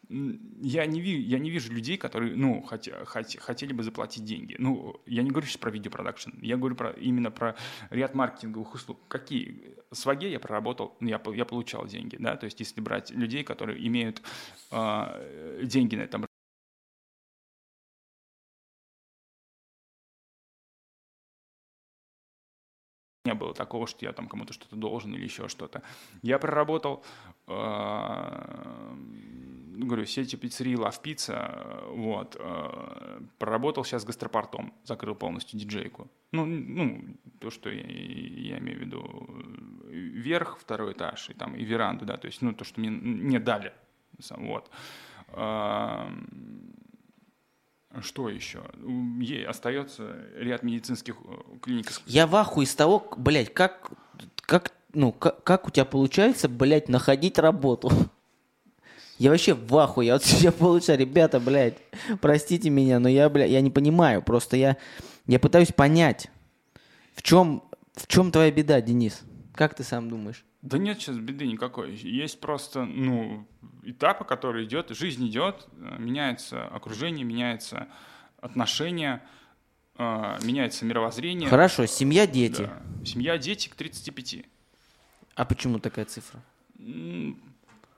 [0.10, 4.56] я не, вижу, я не вижу людей, которые, ну, хотя, хот, хотели бы заплатить деньги.
[4.58, 7.56] Ну, я не говорю сейчас про видеопродакшн, я говорю про, именно про
[7.90, 9.00] ряд маркетинговых услуг.
[9.08, 9.76] Какие?
[9.92, 13.44] С Ваге я проработал, ну, я, я получал деньги, да, то есть если брать людей,
[13.44, 14.22] которые имеют
[14.72, 16.26] э, деньги на этом
[23.26, 25.82] не было такого, что я там кому-то что-то должен или еще что-то.
[26.22, 27.04] Я проработал
[27.48, 28.96] э,
[29.86, 36.10] говорю, сети пиццерии Love Pizza, вот, э, проработал сейчас гастропортом, закрыл полностью диджейку.
[36.32, 37.02] Ну, ну
[37.40, 39.28] то, что я, я имею в виду,
[39.90, 43.40] верх, второй этаж, и там, и веранду, да, то есть, ну, то, что мне не
[43.40, 43.74] дали,
[44.30, 44.70] вот.
[48.02, 48.64] Что еще?
[49.20, 51.88] Ей остается ряд медицинских э, клиник.
[52.06, 53.92] Я в ахуе из того, блядь, как,
[54.42, 57.90] как, ну, как, как у тебя получается, блядь, находить работу?
[59.18, 60.08] Я вообще в ахуе.
[60.08, 61.78] Я вот сейчас получаю, ребята, блядь,
[62.22, 64.22] простите меня, но я, блядь, я не понимаю.
[64.22, 64.78] Просто я,
[65.26, 66.30] я пытаюсь понять,
[67.16, 67.64] в чем,
[67.96, 69.22] в чем твоя беда, Денис?
[69.54, 70.46] Как ты сам думаешь?
[70.62, 71.96] Да нет сейчас беды никакой.
[71.96, 73.48] Есть просто, ну,
[73.84, 77.88] этапы, которые идет, жизнь идет, меняется окружение, меняется
[78.42, 79.24] отношения,
[79.98, 81.50] э, меняется мировоззрение.
[81.50, 82.64] Хорошо, семья, дети.
[82.64, 83.06] Да.
[83.06, 84.46] Семья, дети к 35.
[85.36, 86.42] А почему такая цифра?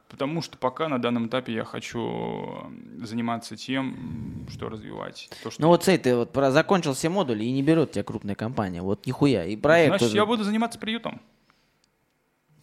[0.10, 5.30] Потому что пока на данном этапе я хочу заниматься тем, что развивать.
[5.43, 5.62] То, что...
[5.62, 6.51] Ну вот, Сей, ты вот про...
[6.51, 8.82] закончил все модули и не берет тебя крупная компания.
[8.82, 9.45] Вот нихуя.
[9.45, 9.91] И проект...
[9.91, 10.18] Значит, тоже...
[10.18, 11.22] я буду заниматься приютом.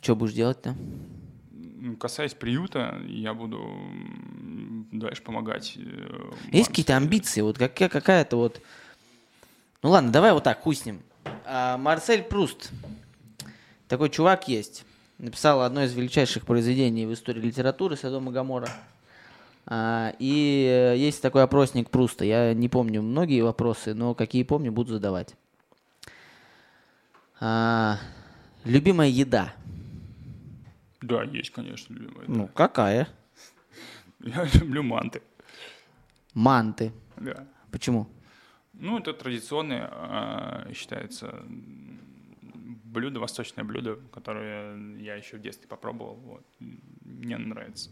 [0.02, 0.74] Что будешь делать-то?
[2.00, 3.64] Касаясь приюта, я буду
[4.90, 5.74] дальше помогать.
[5.76, 7.42] Э, Есть какие-то амбиции?
[7.42, 8.60] Вот какая- какая-то вот...
[9.84, 11.00] Ну ладно, давай вот так, хуй с ним.
[11.44, 12.72] А, Марсель Пруст.
[13.86, 14.84] Такой чувак есть
[15.18, 18.68] написал одно из величайших произведений в истории литературы «Содом и Гамора».
[19.68, 22.24] А, и э, есть такой опросник Пруста.
[22.24, 25.34] Я не помню многие вопросы, но какие помню, буду задавать.
[27.40, 27.98] А,
[28.64, 29.52] любимая еда.
[31.00, 32.24] Да, есть, конечно, любимая.
[32.28, 33.08] Ну, какая?
[34.20, 35.20] Я люблю манты.
[36.32, 36.92] Манты.
[37.16, 37.46] Да.
[37.72, 38.08] Почему?
[38.72, 41.42] Ну, это традиционное, а, считается,
[42.96, 46.14] блюдо, восточное блюдо, которое я еще в детстве попробовал.
[46.14, 46.46] Вот.
[46.58, 47.90] Мне нравится.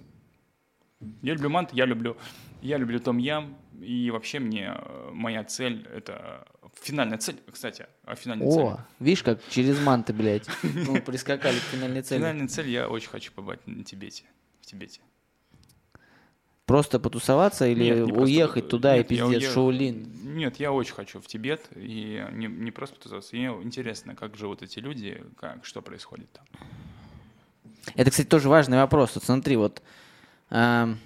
[1.21, 2.17] Я люблю манты, я люблю,
[2.63, 6.47] я люблю том ям, и вообще мне э, моя цель это
[6.81, 8.63] финальная цель, кстати, а финальная цель.
[8.63, 12.21] О, видишь, как через манты, блядь, ну, прискакали к финальной цели.
[12.21, 14.25] Финальная цель я очень хочу побывать на Тибете,
[14.63, 15.01] в Тибете.
[16.67, 20.11] Просто потусоваться или Нет, просто уехать туда нет, и пиздец Шаолин?
[20.23, 24.63] Нет, я очень хочу в Тибет, и не, не просто потусоваться, мне интересно, как живут
[24.63, 26.45] эти люди, как, что происходит там.
[27.97, 29.15] Это, кстати, тоже важный вопрос.
[29.15, 29.83] Вот смотри, вот
[30.49, 30.99] эм,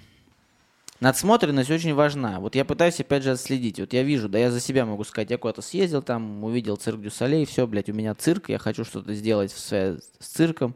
[1.01, 2.39] надсмотренность очень важна.
[2.39, 3.81] Вот я пытаюсь, опять же, отследить.
[3.81, 7.01] Вот я вижу, да я за себя могу сказать, я куда-то съездил там, увидел цирк
[7.01, 10.75] Дю Солей, все, блядь, у меня цирк, я хочу что-то сделать в с цирком.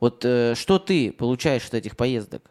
[0.00, 2.42] Вот э, что ты получаешь от этих поездок?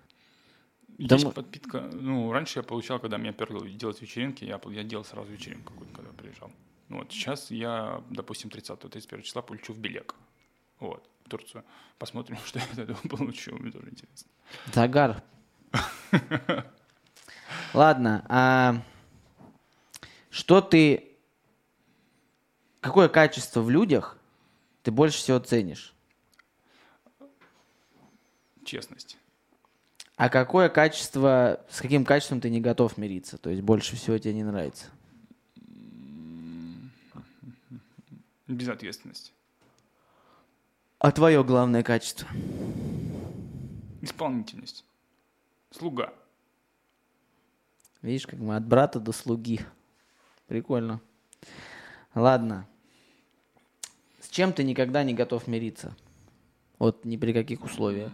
[1.01, 1.89] Да Есть подпитка.
[1.93, 5.95] Ну, раньше я получал, когда меня перло делать вечеринки, я, я делал сразу вечеринку какую-то,
[5.95, 6.51] когда приезжал.
[6.89, 10.13] Ну, вот сейчас я, допустим, 30-31 числа полечу в Белек.
[10.79, 11.63] Вот, в Турцию.
[11.97, 13.55] Посмотрим, что я от этого получу.
[13.55, 14.29] Мне тоже интересно.
[14.73, 15.23] Загар.
[17.73, 18.83] Ладно, а
[20.29, 21.17] что ты...
[22.79, 24.19] Какое качество в людях
[24.83, 25.95] ты больше всего ценишь?
[28.65, 29.17] Честность.
[30.21, 33.39] А какое качество, с каким качеством ты не готов мириться?
[33.39, 34.85] То есть больше всего тебе не нравится?
[38.45, 39.33] Безответственность.
[40.99, 42.27] А твое главное качество?
[44.03, 44.85] Исполнительность.
[45.71, 46.13] Слуга.
[48.03, 49.61] Видишь, как мы от брата до слуги.
[50.45, 51.01] Прикольно.
[52.13, 52.67] Ладно.
[54.19, 55.97] С чем ты никогда не готов мириться?
[56.77, 58.11] Вот ни при каких условиях.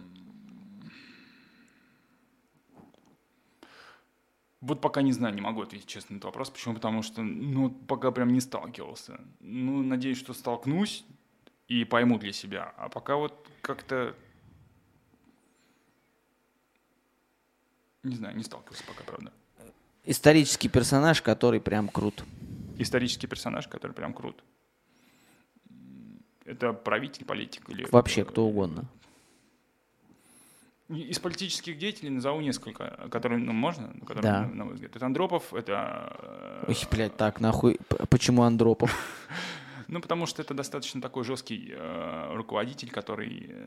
[4.60, 6.50] Вот пока не знаю, не могу ответить честно на этот вопрос.
[6.50, 6.74] Почему?
[6.74, 9.20] Потому что, ну, пока прям не сталкивался.
[9.40, 11.04] Ну, надеюсь, что столкнусь
[11.68, 12.74] и пойму для себя.
[12.76, 14.16] А пока вот как-то...
[18.02, 19.32] Не знаю, не сталкивался пока, правда.
[20.04, 22.24] Исторический персонаж, который прям крут.
[22.78, 24.42] Исторический персонаж, который прям крут.
[26.44, 27.86] Это правитель, политик или...
[27.92, 28.88] Вообще кто угодно.
[30.88, 34.40] Из политических деятелей назову несколько, которые, ну, можно, которые, Да.
[34.42, 34.96] на, на мой взгляд.
[34.96, 36.16] Это Андропов, это...
[36.22, 37.78] э, Ой, блядь, так, нахуй.
[38.08, 38.90] Почему Андропов?
[39.90, 43.46] Ну, потому что это достаточно такой жесткий э, руководитель, который...
[43.48, 43.66] э,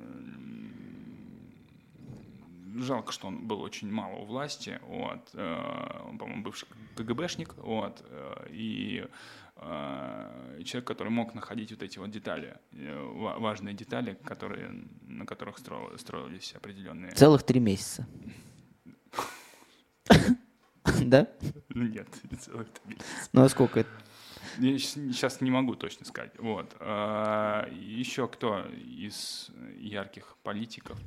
[2.78, 4.80] жалко, что он был очень мало у власти.
[4.88, 7.56] Вот, э, он, по-моему, бывший КГБшник.
[7.58, 9.08] Вот, э, и э,
[9.62, 14.72] человек, который мог находить вот эти вот детали, э, ва- важные детали, которые,
[15.08, 17.12] на которых строил- строились определенные...
[17.12, 18.08] Целых три месяца.
[21.06, 21.28] Да?
[21.70, 22.98] Ну, Нет, не целых три
[23.34, 23.90] Ну а сколько это?
[24.58, 26.32] Я сейчас не могу точно сказать.
[26.40, 26.76] Вот.
[26.80, 28.66] А, Еще кто
[29.00, 30.98] из ярких политиков?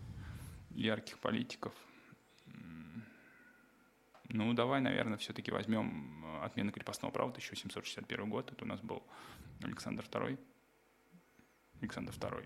[0.70, 1.72] Ярких политиков.
[4.34, 8.50] Ну, давай, наверное, все-таки возьмем э, отмену крепостного права, 1761 год.
[8.50, 9.02] Это у нас был
[9.62, 10.36] Александр II.
[11.80, 12.44] Александр II.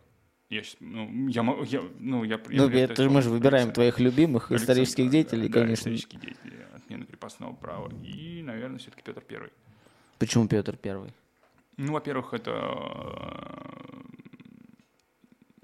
[0.51, 3.69] Я щас- ну, я, могу- я, ну, я, я Ну, это же мы же выбираем
[3.69, 3.75] Александра.
[3.75, 5.75] твоих любимых Александр, исторических деятелей, да, конечно.
[5.81, 7.91] исторические деятели, отмена крепостного права.
[8.05, 9.51] И, наверное, все-таки Петр Первый.
[10.19, 11.13] Почему Петр Первый?
[11.79, 12.53] Ну, во-первых, это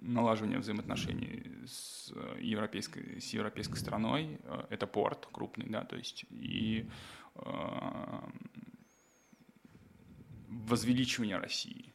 [0.04, 4.38] налаживание взаимоотношений с э, европейской, с европейской страной.
[4.44, 6.86] Э, Это порт крупный, да, то есть и
[7.36, 8.20] э,
[10.48, 11.92] возвеличивание России.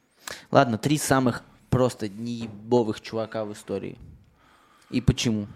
[0.50, 3.96] Ладно, три самых просто неебовых чувака в истории.
[4.90, 5.46] И почему?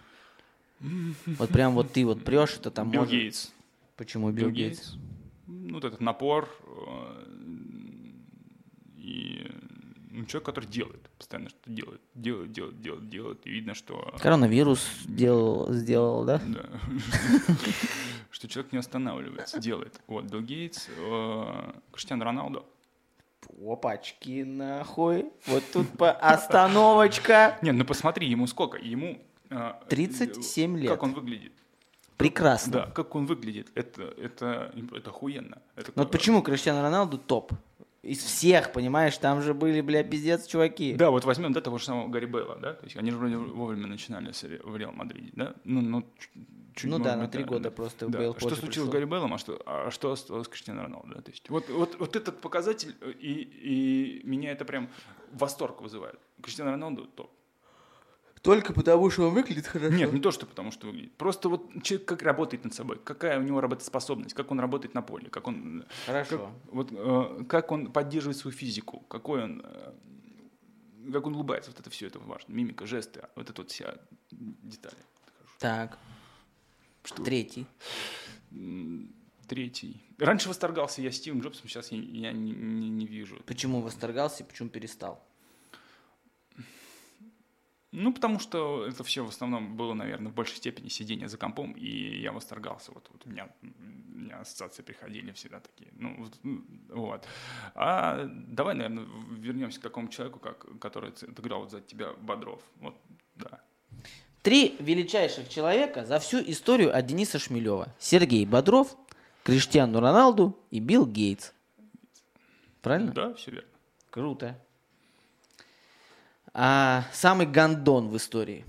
[0.80, 3.52] Вот прям вот ты вот прешь, это там Билл может- Гейтс.
[3.96, 4.94] Почему Билл Гейтс?
[5.46, 7.24] Ну, вот этот напор э,
[8.96, 9.43] и
[10.14, 14.86] ну, человек, который делает, постоянно что делает, делает, делает, делает, делает, и видно, что Коронавирус
[15.06, 16.40] делал, сделал, да?
[16.46, 16.62] Да.
[18.30, 20.00] Что человек не останавливается, делает.
[20.08, 22.64] Вот, Билл Гейтс, э, Криштиано Роналдо.
[23.64, 25.30] Опачки, нахуй.
[25.46, 27.58] Вот тут по остановочка.
[27.62, 28.78] Нет, ну посмотри, ему сколько?
[28.78, 29.22] Ему...
[29.50, 30.90] э, 37 лет.
[30.90, 31.52] Как он выглядит?
[32.16, 32.72] Прекрасно.
[32.72, 33.70] Да, как он выглядит.
[33.74, 35.60] Это, это, это охуенно.
[35.76, 37.52] Это Но вот как- почему Криштиано Роналду топ?
[38.04, 40.94] Из всех, понимаешь, там же были, бля, пиздец, чуваки.
[40.94, 43.36] Да, вот возьмем да, того же самого Гарри Бейла, да, то есть они же вроде
[43.36, 44.32] вовремя начинали
[44.62, 46.04] в Реал Мадриде, да, ну, ну
[46.74, 48.18] чуть, Ну да, на три года просто да.
[48.18, 48.86] Бейл Что случилось пришел.
[48.86, 51.14] с Гарри Беллом, а что, а что осталось с Криштиано Роналдо?
[51.14, 54.88] да, То есть вот, вот, вот этот показатель, э, и, и меня это прям
[55.32, 56.18] восторг вызывает.
[56.42, 57.30] Криштиано Роналдо топ.
[58.44, 59.94] Только потому, что он выглядит хорошо.
[59.96, 61.16] Нет, не то, что потому что выглядит.
[61.16, 65.00] Просто вот человек как работает над собой, какая у него работоспособность, как он работает на
[65.00, 66.38] поле, как он, Хорошо.
[66.38, 69.92] как, вот, э, как он поддерживает свою физику, какой он, э,
[71.10, 72.52] как он улыбается, вот это все это важно.
[72.52, 73.94] Мимика, жесты, вот это вот вся
[74.30, 74.98] детали.
[75.58, 75.98] Так.
[77.02, 77.24] Что?
[77.24, 77.66] Третий.
[79.48, 80.02] Третий.
[80.18, 83.42] Раньше восторгался я Стивом Джобсом, сейчас я, я не, не- не вижу.
[83.46, 85.26] Почему восторгался и почему перестал?
[87.96, 91.72] Ну, потому что это все в основном было, наверное, в большей степени сидение за компом,
[91.72, 92.90] и я восторгался.
[92.92, 95.92] Вот, вот у, меня, у меня ассоциации приходили всегда такие.
[95.94, 96.26] Ну,
[96.88, 97.24] вот.
[97.76, 102.60] А давай, наверное, вернемся к такому человеку, как, который отыграл вот за тебя Бодров.
[102.80, 102.96] Вот,
[103.36, 103.60] да.
[104.42, 107.94] Три величайших человека за всю историю от Дениса Шмелева.
[108.00, 108.96] Сергей Бодров,
[109.44, 111.52] Криштиану Роналду и Билл Гейтс.
[112.82, 113.12] Правильно?
[113.12, 113.68] Да, все верно.
[114.10, 114.63] Круто.
[116.56, 118.64] А самый гандон в истории.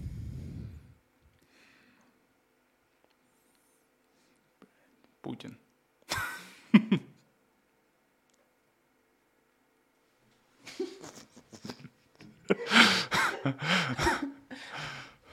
[5.21, 5.55] Путин.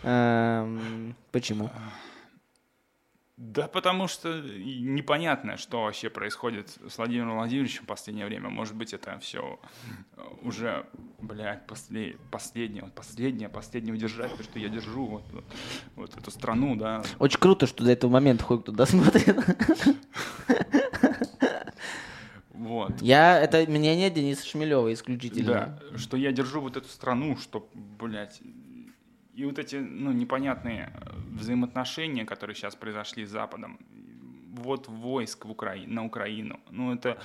[0.03, 1.70] Эм, почему?
[3.45, 8.51] Да, потому что непонятно, что вообще происходит с Владимиром Владимировичем в последнее время.
[8.51, 9.59] Может быть, это все
[10.43, 10.86] уже,
[11.18, 15.24] блядь, после, последнее, вот последнее, последнее удержать, то, что я держу вот,
[15.97, 17.03] вот, эту страну, да.
[17.18, 19.36] Очень круто, что до этого момента хоть кто-то смотрит.
[22.53, 23.03] Вот.
[23.03, 25.80] Я, это мнение Дениса Шмелева исключительно.
[25.90, 28.40] Да, что я держу вот эту страну, что, блядь,
[29.35, 33.78] и вот эти, ну, непонятные э, взаимоотношения, которые сейчас произошли с Западом,
[34.55, 35.76] вот войск в Укра...
[35.87, 37.18] на Украину, ну, это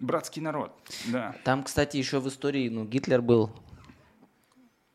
[0.00, 0.72] братский народ,
[1.12, 1.36] да.
[1.44, 3.50] Там, кстати, еще в истории, ну, Гитлер был,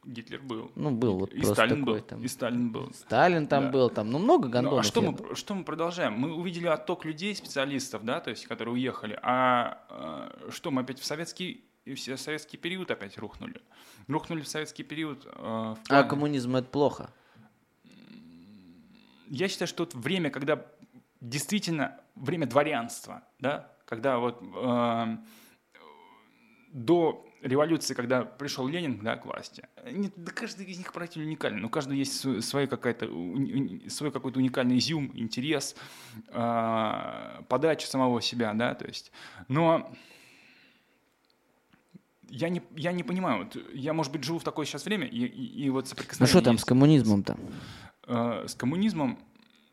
[0.04, 0.72] Гитлер был.
[0.76, 2.02] ну, был вот и просто Сталин такой был.
[2.06, 2.22] там.
[2.24, 2.92] И Сталин был.
[2.94, 3.70] Сталин там Да.
[3.72, 4.80] был, там, ну, много Ну, гондонов.
[4.82, 6.14] а что я мы, что мы продолжаем?
[6.14, 9.18] Мы увидели отток людей, специалистов, да, то есть, которые уехали.
[9.24, 13.62] А э, что, мы опять в советский, и все советский период опять рухнули?
[14.08, 15.26] Рухнули в советский период.
[15.26, 17.12] э, в А коммунизм это плохо.
[19.28, 20.66] Я считаю, что это время, когда
[21.22, 25.18] действительно время дворянства, да, когда вот э,
[26.72, 31.60] до революции, когда пришел Ленин да, к власти, нет, да каждый из них правитель уникальный,
[31.62, 33.06] но у каждого есть свой- какая-то,
[33.90, 35.76] свой какой-то уникальный изюм, интерес,
[36.28, 39.12] э, подача самого себя, да, то есть,
[39.48, 39.92] но
[42.30, 45.26] я не, я не понимаю, вот я, может быть, живу в такое сейчас время, и,
[45.26, 47.38] и, и вот Ну соприкосновение что там есть с коммунизмом-то?
[48.08, 49.20] э, с коммунизмом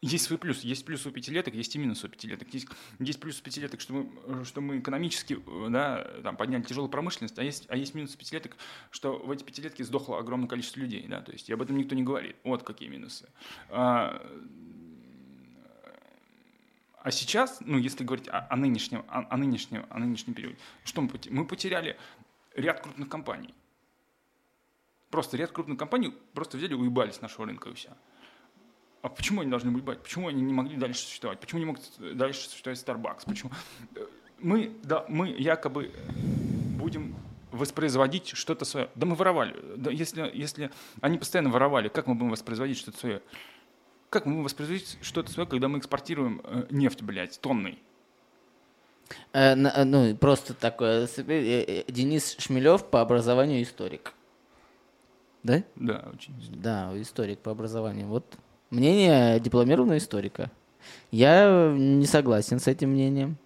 [0.01, 0.67] есть свои плюсы.
[0.67, 2.53] Есть плюсы у пятилеток, есть и минусы у пятилеток.
[2.53, 2.67] Есть,
[2.99, 5.39] есть плюс у пятилеток, что мы, что мы экономически
[5.71, 8.57] да, там, подняли тяжелую промышленность, а есть, а есть минус пятилеток,
[8.91, 11.07] что в эти пятилетки сдохло огромное количество людей.
[11.09, 11.21] Да?
[11.21, 12.35] То есть, и об этом никто не говорит.
[12.43, 13.29] Вот какие минусы.
[13.69, 14.21] А,
[17.01, 21.01] а сейчас, ну, если говорить о, о нынешнем, о, о нынешнем, о нынешнем периоде, что
[21.01, 21.39] мы потеряли?
[21.39, 21.97] Мы потеряли
[22.55, 23.55] ряд крупных компаний.
[25.11, 27.91] Просто ряд крупных компаний просто взяли и уебались с нашего рынка и все.
[29.03, 30.01] А почему они должны быть?
[30.01, 31.41] Почему они не могли дальше существовать?
[31.41, 33.23] Почему не могут дальше существовать Starbucks?
[33.27, 33.51] Почему?
[34.39, 35.93] Мы, да, мы якобы
[36.79, 37.15] будем
[37.51, 38.89] воспроизводить что-то свое.
[38.95, 39.55] Да мы воровали.
[39.77, 43.23] Да если, если они постоянно воровали, как мы будем воспроизводить что-то свое?
[44.09, 47.83] Как мы будем воспроизводить что-то свое, когда мы экспортируем э, нефть, блядь, тонной?
[49.33, 51.09] Э, э, ну, просто такое.
[51.17, 54.13] э, Денис Шмелев по образованию историк.
[55.43, 55.63] Да?
[55.77, 56.35] Да, очень.
[56.51, 58.07] Да, историк по образованию.
[58.07, 58.37] Вот
[58.71, 60.51] мнение дипломированного историка.
[61.11, 63.37] Я не согласен с этим мнением.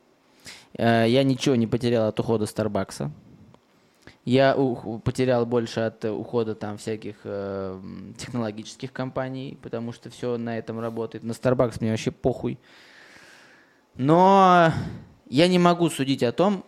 [0.78, 3.10] Я ничего не потерял от ухода Старбакса.
[4.26, 4.56] Я
[5.04, 7.80] потерял больше от ухода там всяких э,
[8.18, 11.22] технологических компаний, потому что все на этом работает.
[11.22, 12.58] На Starbucks мне вообще похуй.
[13.94, 14.72] Но
[15.28, 16.64] я не могу судить о том,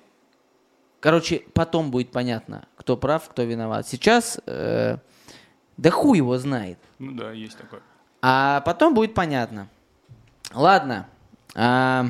[1.01, 3.87] короче, потом будет понятно, кто прав, кто виноват.
[3.87, 4.99] Сейчас, э,
[5.77, 6.79] да хуй его знает.
[6.99, 7.81] Ну да, есть такое.
[8.21, 9.69] А потом будет понятно.
[10.53, 11.09] Ладно.
[11.55, 12.07] А,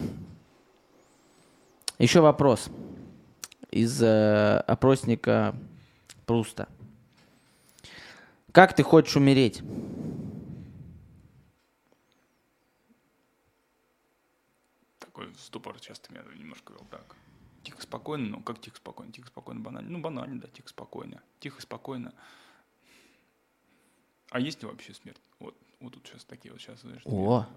[1.98, 2.68] еще вопрос
[3.70, 5.54] из э, опросника
[6.24, 6.68] Пруста.
[8.52, 9.62] Как ты хочешь умереть?
[15.18, 17.16] Такой ступор часто меня немножко вел так.
[17.64, 19.90] Тихо, спокойно, ну как тихо, спокойно, тихо, спокойно, банально.
[19.90, 21.20] Ну, банально, да, тихо, спокойно.
[21.40, 22.14] Тихо, спокойно.
[24.30, 25.20] А есть ли вообще смерть?
[25.40, 26.82] Вот, Вот тут сейчас такие вот сейчас.
[26.82, 27.48] Знаешь, О.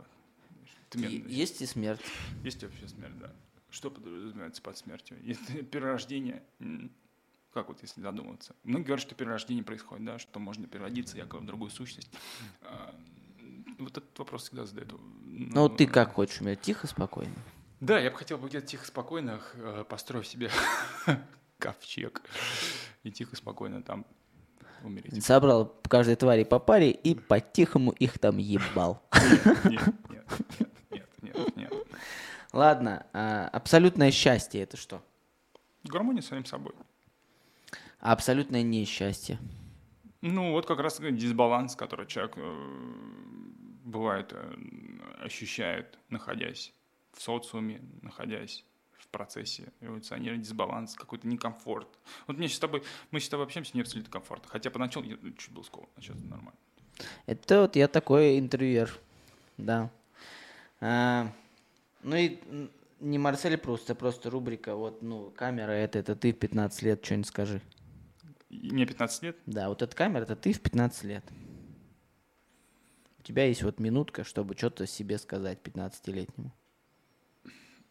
[0.89, 2.01] такие, И- Есть и смерть.
[2.43, 3.32] Есть вообще смерть, да.
[3.70, 5.20] Что подразумевается под смертью?
[5.22, 6.41] Если перерождение,
[7.53, 8.55] как вот если задуматься?
[8.64, 12.09] Многие говорят, что перерождение происходит, да, что можно переродиться якобы в другую сущность.
[13.82, 14.93] Вот этот вопрос всегда задают.
[15.25, 16.61] Ну, вот ты как хочешь умереть?
[16.61, 17.34] Тихо, спокойно.
[17.79, 20.51] Да, я бы хотел бы где-то тихо, спокойно э, построив себе
[21.57, 22.21] ковчег
[23.01, 24.05] и тихо, спокойно там
[24.84, 25.23] умереть.
[25.25, 29.01] Собрал каждой твари по паре и по-тихому их там ебал.
[29.63, 30.25] Нет, нет,
[30.91, 31.73] нет, нет, нет.
[32.53, 35.01] Ладно, а абсолютное счастье это что?
[35.84, 36.73] Гармония с самим собой.
[37.99, 39.39] А абсолютное несчастье.
[40.21, 42.71] Ну, вот как раз дисбаланс, который человек э,
[43.84, 44.53] бывает э,
[45.19, 46.73] ощущает, находясь
[47.13, 48.65] в социуме, находясь
[48.97, 51.88] в процессе эволюционера, дисбаланс, какой-то некомфорт.
[52.27, 54.49] Вот мне сейчас с тобой, мы сейчас с тобой общаемся, мне абсолютно комфортно.
[54.49, 56.59] Хотя поначалу я чуть был скован, а сейчас нормально.
[57.25, 58.91] Это вот я такой интервьюер.
[59.57, 59.89] Да.
[60.79, 61.32] А,
[62.03, 62.39] ну и
[62.99, 67.27] не Марсель просто, просто рубрика, вот, ну, камера это, это ты в 15 лет, что-нибудь
[67.27, 67.61] скажи.
[68.49, 71.23] Мне 15 лет, Да, вот эта камера, это ты в 15 лет.
[73.22, 76.51] У тебя есть вот минутка, чтобы что-то себе сказать 15-летнему.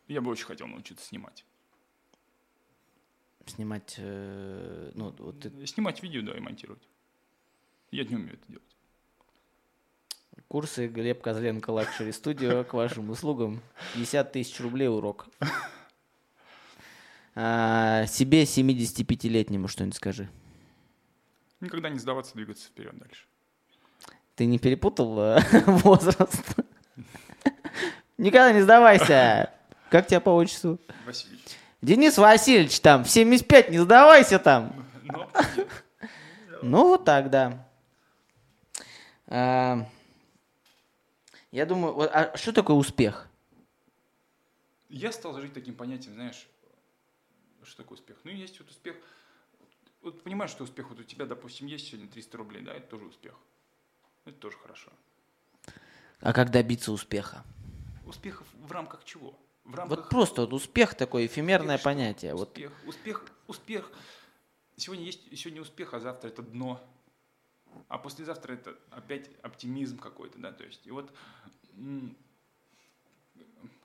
[0.09, 1.45] я бы очень хотел научиться снимать.
[3.47, 6.83] Снимать, э, ну, вот ты- Снимать видео, да, и монтировать.
[7.93, 8.77] Я не умею это делать.
[10.49, 13.61] курсы Глеб Козленко Luxury Studio к вашим услугам.
[13.95, 15.29] 50 тысяч рублей урок.
[17.37, 20.29] А, себе 75-летнему что-нибудь скажи.
[21.61, 23.27] Никогда не сдаваться, двигаться вперед дальше.
[24.41, 26.57] Ты не перепутал э, возраст?
[28.17, 29.53] Никогда не сдавайся.
[29.91, 30.79] Как тебя по отчеству?
[31.05, 31.39] Василий.
[31.83, 34.87] Денис Васильевич там, в 75, не сдавайся там.
[35.05, 35.29] Но
[36.63, 37.69] Ну, вот так, да.
[39.27, 39.87] А,
[41.53, 43.29] Я думаю, а что такое успех?
[44.89, 46.49] Я стал жить таким понятием, знаешь,
[47.63, 48.17] что такое успех?
[48.25, 48.97] Ну, есть вот успех.
[50.01, 53.05] Вот понимаешь, что успех, вот у тебя, допустим, есть сегодня 300 рублей, да, это тоже
[53.05, 53.35] успех.
[54.25, 54.91] Это тоже хорошо.
[56.21, 57.45] А как добиться успеха?
[58.07, 59.39] Успех в рамках чего?
[59.65, 59.99] В рамках...
[59.99, 62.35] Вот просто вот успех такое эфемерное успех понятие.
[62.35, 63.93] Вот Успех, успех, успех.
[64.77, 66.81] Сегодня есть, сегодня успех, а завтра это дно.
[67.89, 70.87] А послезавтра это опять оптимизм какой-то, да, то есть.
[70.87, 71.13] И вот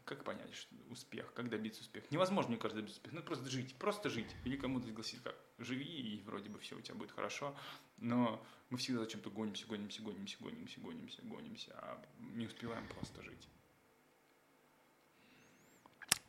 [0.06, 2.08] как понять, что успех, как добиться успеха?
[2.12, 3.16] Невозможно, мне кажется, добиться успеха.
[3.16, 4.36] Ну, просто жить, просто жить.
[4.46, 7.56] Или кому-то гласить, как, живи, и вроде бы все у тебя будет хорошо.
[7.98, 12.02] Но мы всегда зачем-то гонимся, гонимся, гонимся, гонимся, гонимся, гонимся, а
[12.34, 13.50] не успеваем просто жить.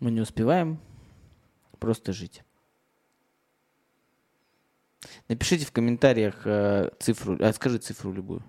[0.01, 0.81] мы не успеваем
[1.79, 2.43] просто жить.
[5.29, 8.43] Напишите в комментариях э, цифру, а скажи цифру любую.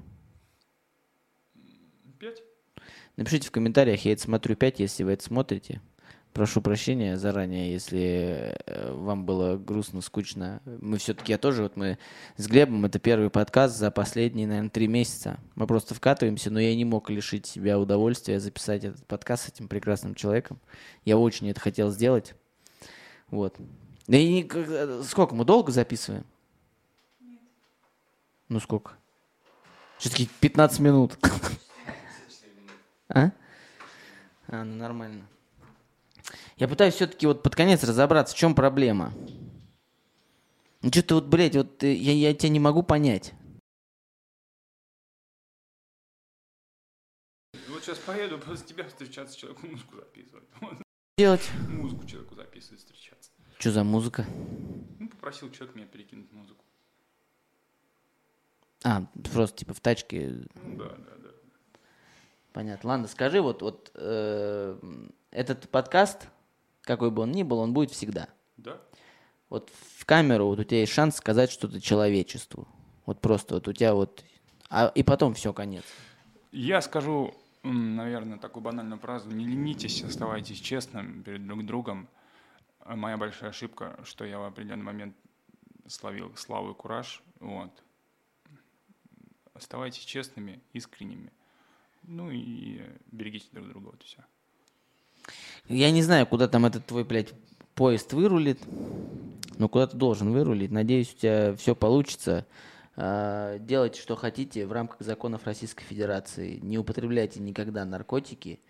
[3.17, 5.81] Напишите в комментариях, я это смотрю 5, если вы это смотрите.
[6.33, 10.61] Прошу прощения заранее, если э, вам было грустно, скучно.
[10.65, 11.97] Мы все-таки, я тоже, вот мы
[12.35, 15.39] с Глебом, это первый подкаст за последние, наверное, три месяца.
[15.55, 19.67] Мы просто вкатываемся, но я не мог лишить себя удовольствия записать этот подкаст с этим
[19.67, 20.59] прекрасным человеком.
[21.05, 22.35] Я очень это хотел сделать.
[23.31, 23.55] Вот.
[24.05, 26.23] Да и не- э, сколько, мы долго записываем?
[28.47, 28.91] Ну сколько?
[29.97, 31.17] Все-таки 15 минут.
[33.09, 33.31] А?
[34.47, 35.27] А, ну нормально.
[36.57, 39.13] Я пытаюсь все-таки вот под конец разобраться, в чем проблема.
[40.81, 43.33] Ну что-то вот, блядь, вот э, я, я тебя не могу понять.
[47.69, 50.45] Вот сейчас поеду после тебя встречаться человеку музыку записывать.
[50.61, 50.77] Вот,
[51.17, 51.49] Делать?
[51.67, 53.31] Музыку человеку записывать, встречаться.
[53.57, 54.25] Что за музыка?
[54.99, 56.63] Ну, попросил человек меня перекинуть музыку.
[58.83, 59.03] А,
[59.33, 60.45] просто типа в тачке.
[60.53, 61.29] Ну, да, да, да.
[62.57, 62.89] Понятно.
[62.89, 64.79] Ладно, скажи, вот, вот э,
[65.29, 66.27] этот подкаст,
[66.81, 68.29] какой бы он ни был, он будет всегда.
[68.57, 68.81] Да?
[69.47, 72.67] Вот в камеру вот у тебя есть шанс сказать что-то человечеству.
[73.05, 74.23] Вот просто вот у тебя вот...
[74.71, 75.83] А, и потом все, конец.
[76.51, 79.29] Я скажу, наверное, такую банальную фразу.
[79.29, 82.07] Не ленитесь, оставайтесь честным перед друг другом.
[82.79, 85.15] А Моя большая ошибка, что я в определенный момент
[85.87, 87.21] словил славу и кураж.
[87.39, 87.83] Вот.
[89.53, 91.31] Оставайтесь честными, искренними.
[92.07, 92.81] Ну и
[93.11, 93.85] берегите друг друга.
[93.87, 94.23] Вот и все.
[95.67, 97.33] Я не знаю, куда там этот твой, блядь,
[97.75, 98.59] поезд вырулит,
[99.57, 100.71] но куда ты должен вырулить.
[100.71, 102.47] Надеюсь, у тебя все получится.
[102.95, 106.59] А, Делайте, что хотите в рамках законов Российской Федерации.
[106.61, 108.61] Не употребляйте никогда наркотики.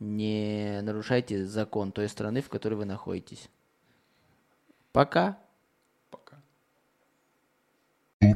[0.00, 3.48] Не нарушайте закон той страны, в которой вы находитесь.
[4.90, 5.38] Пока.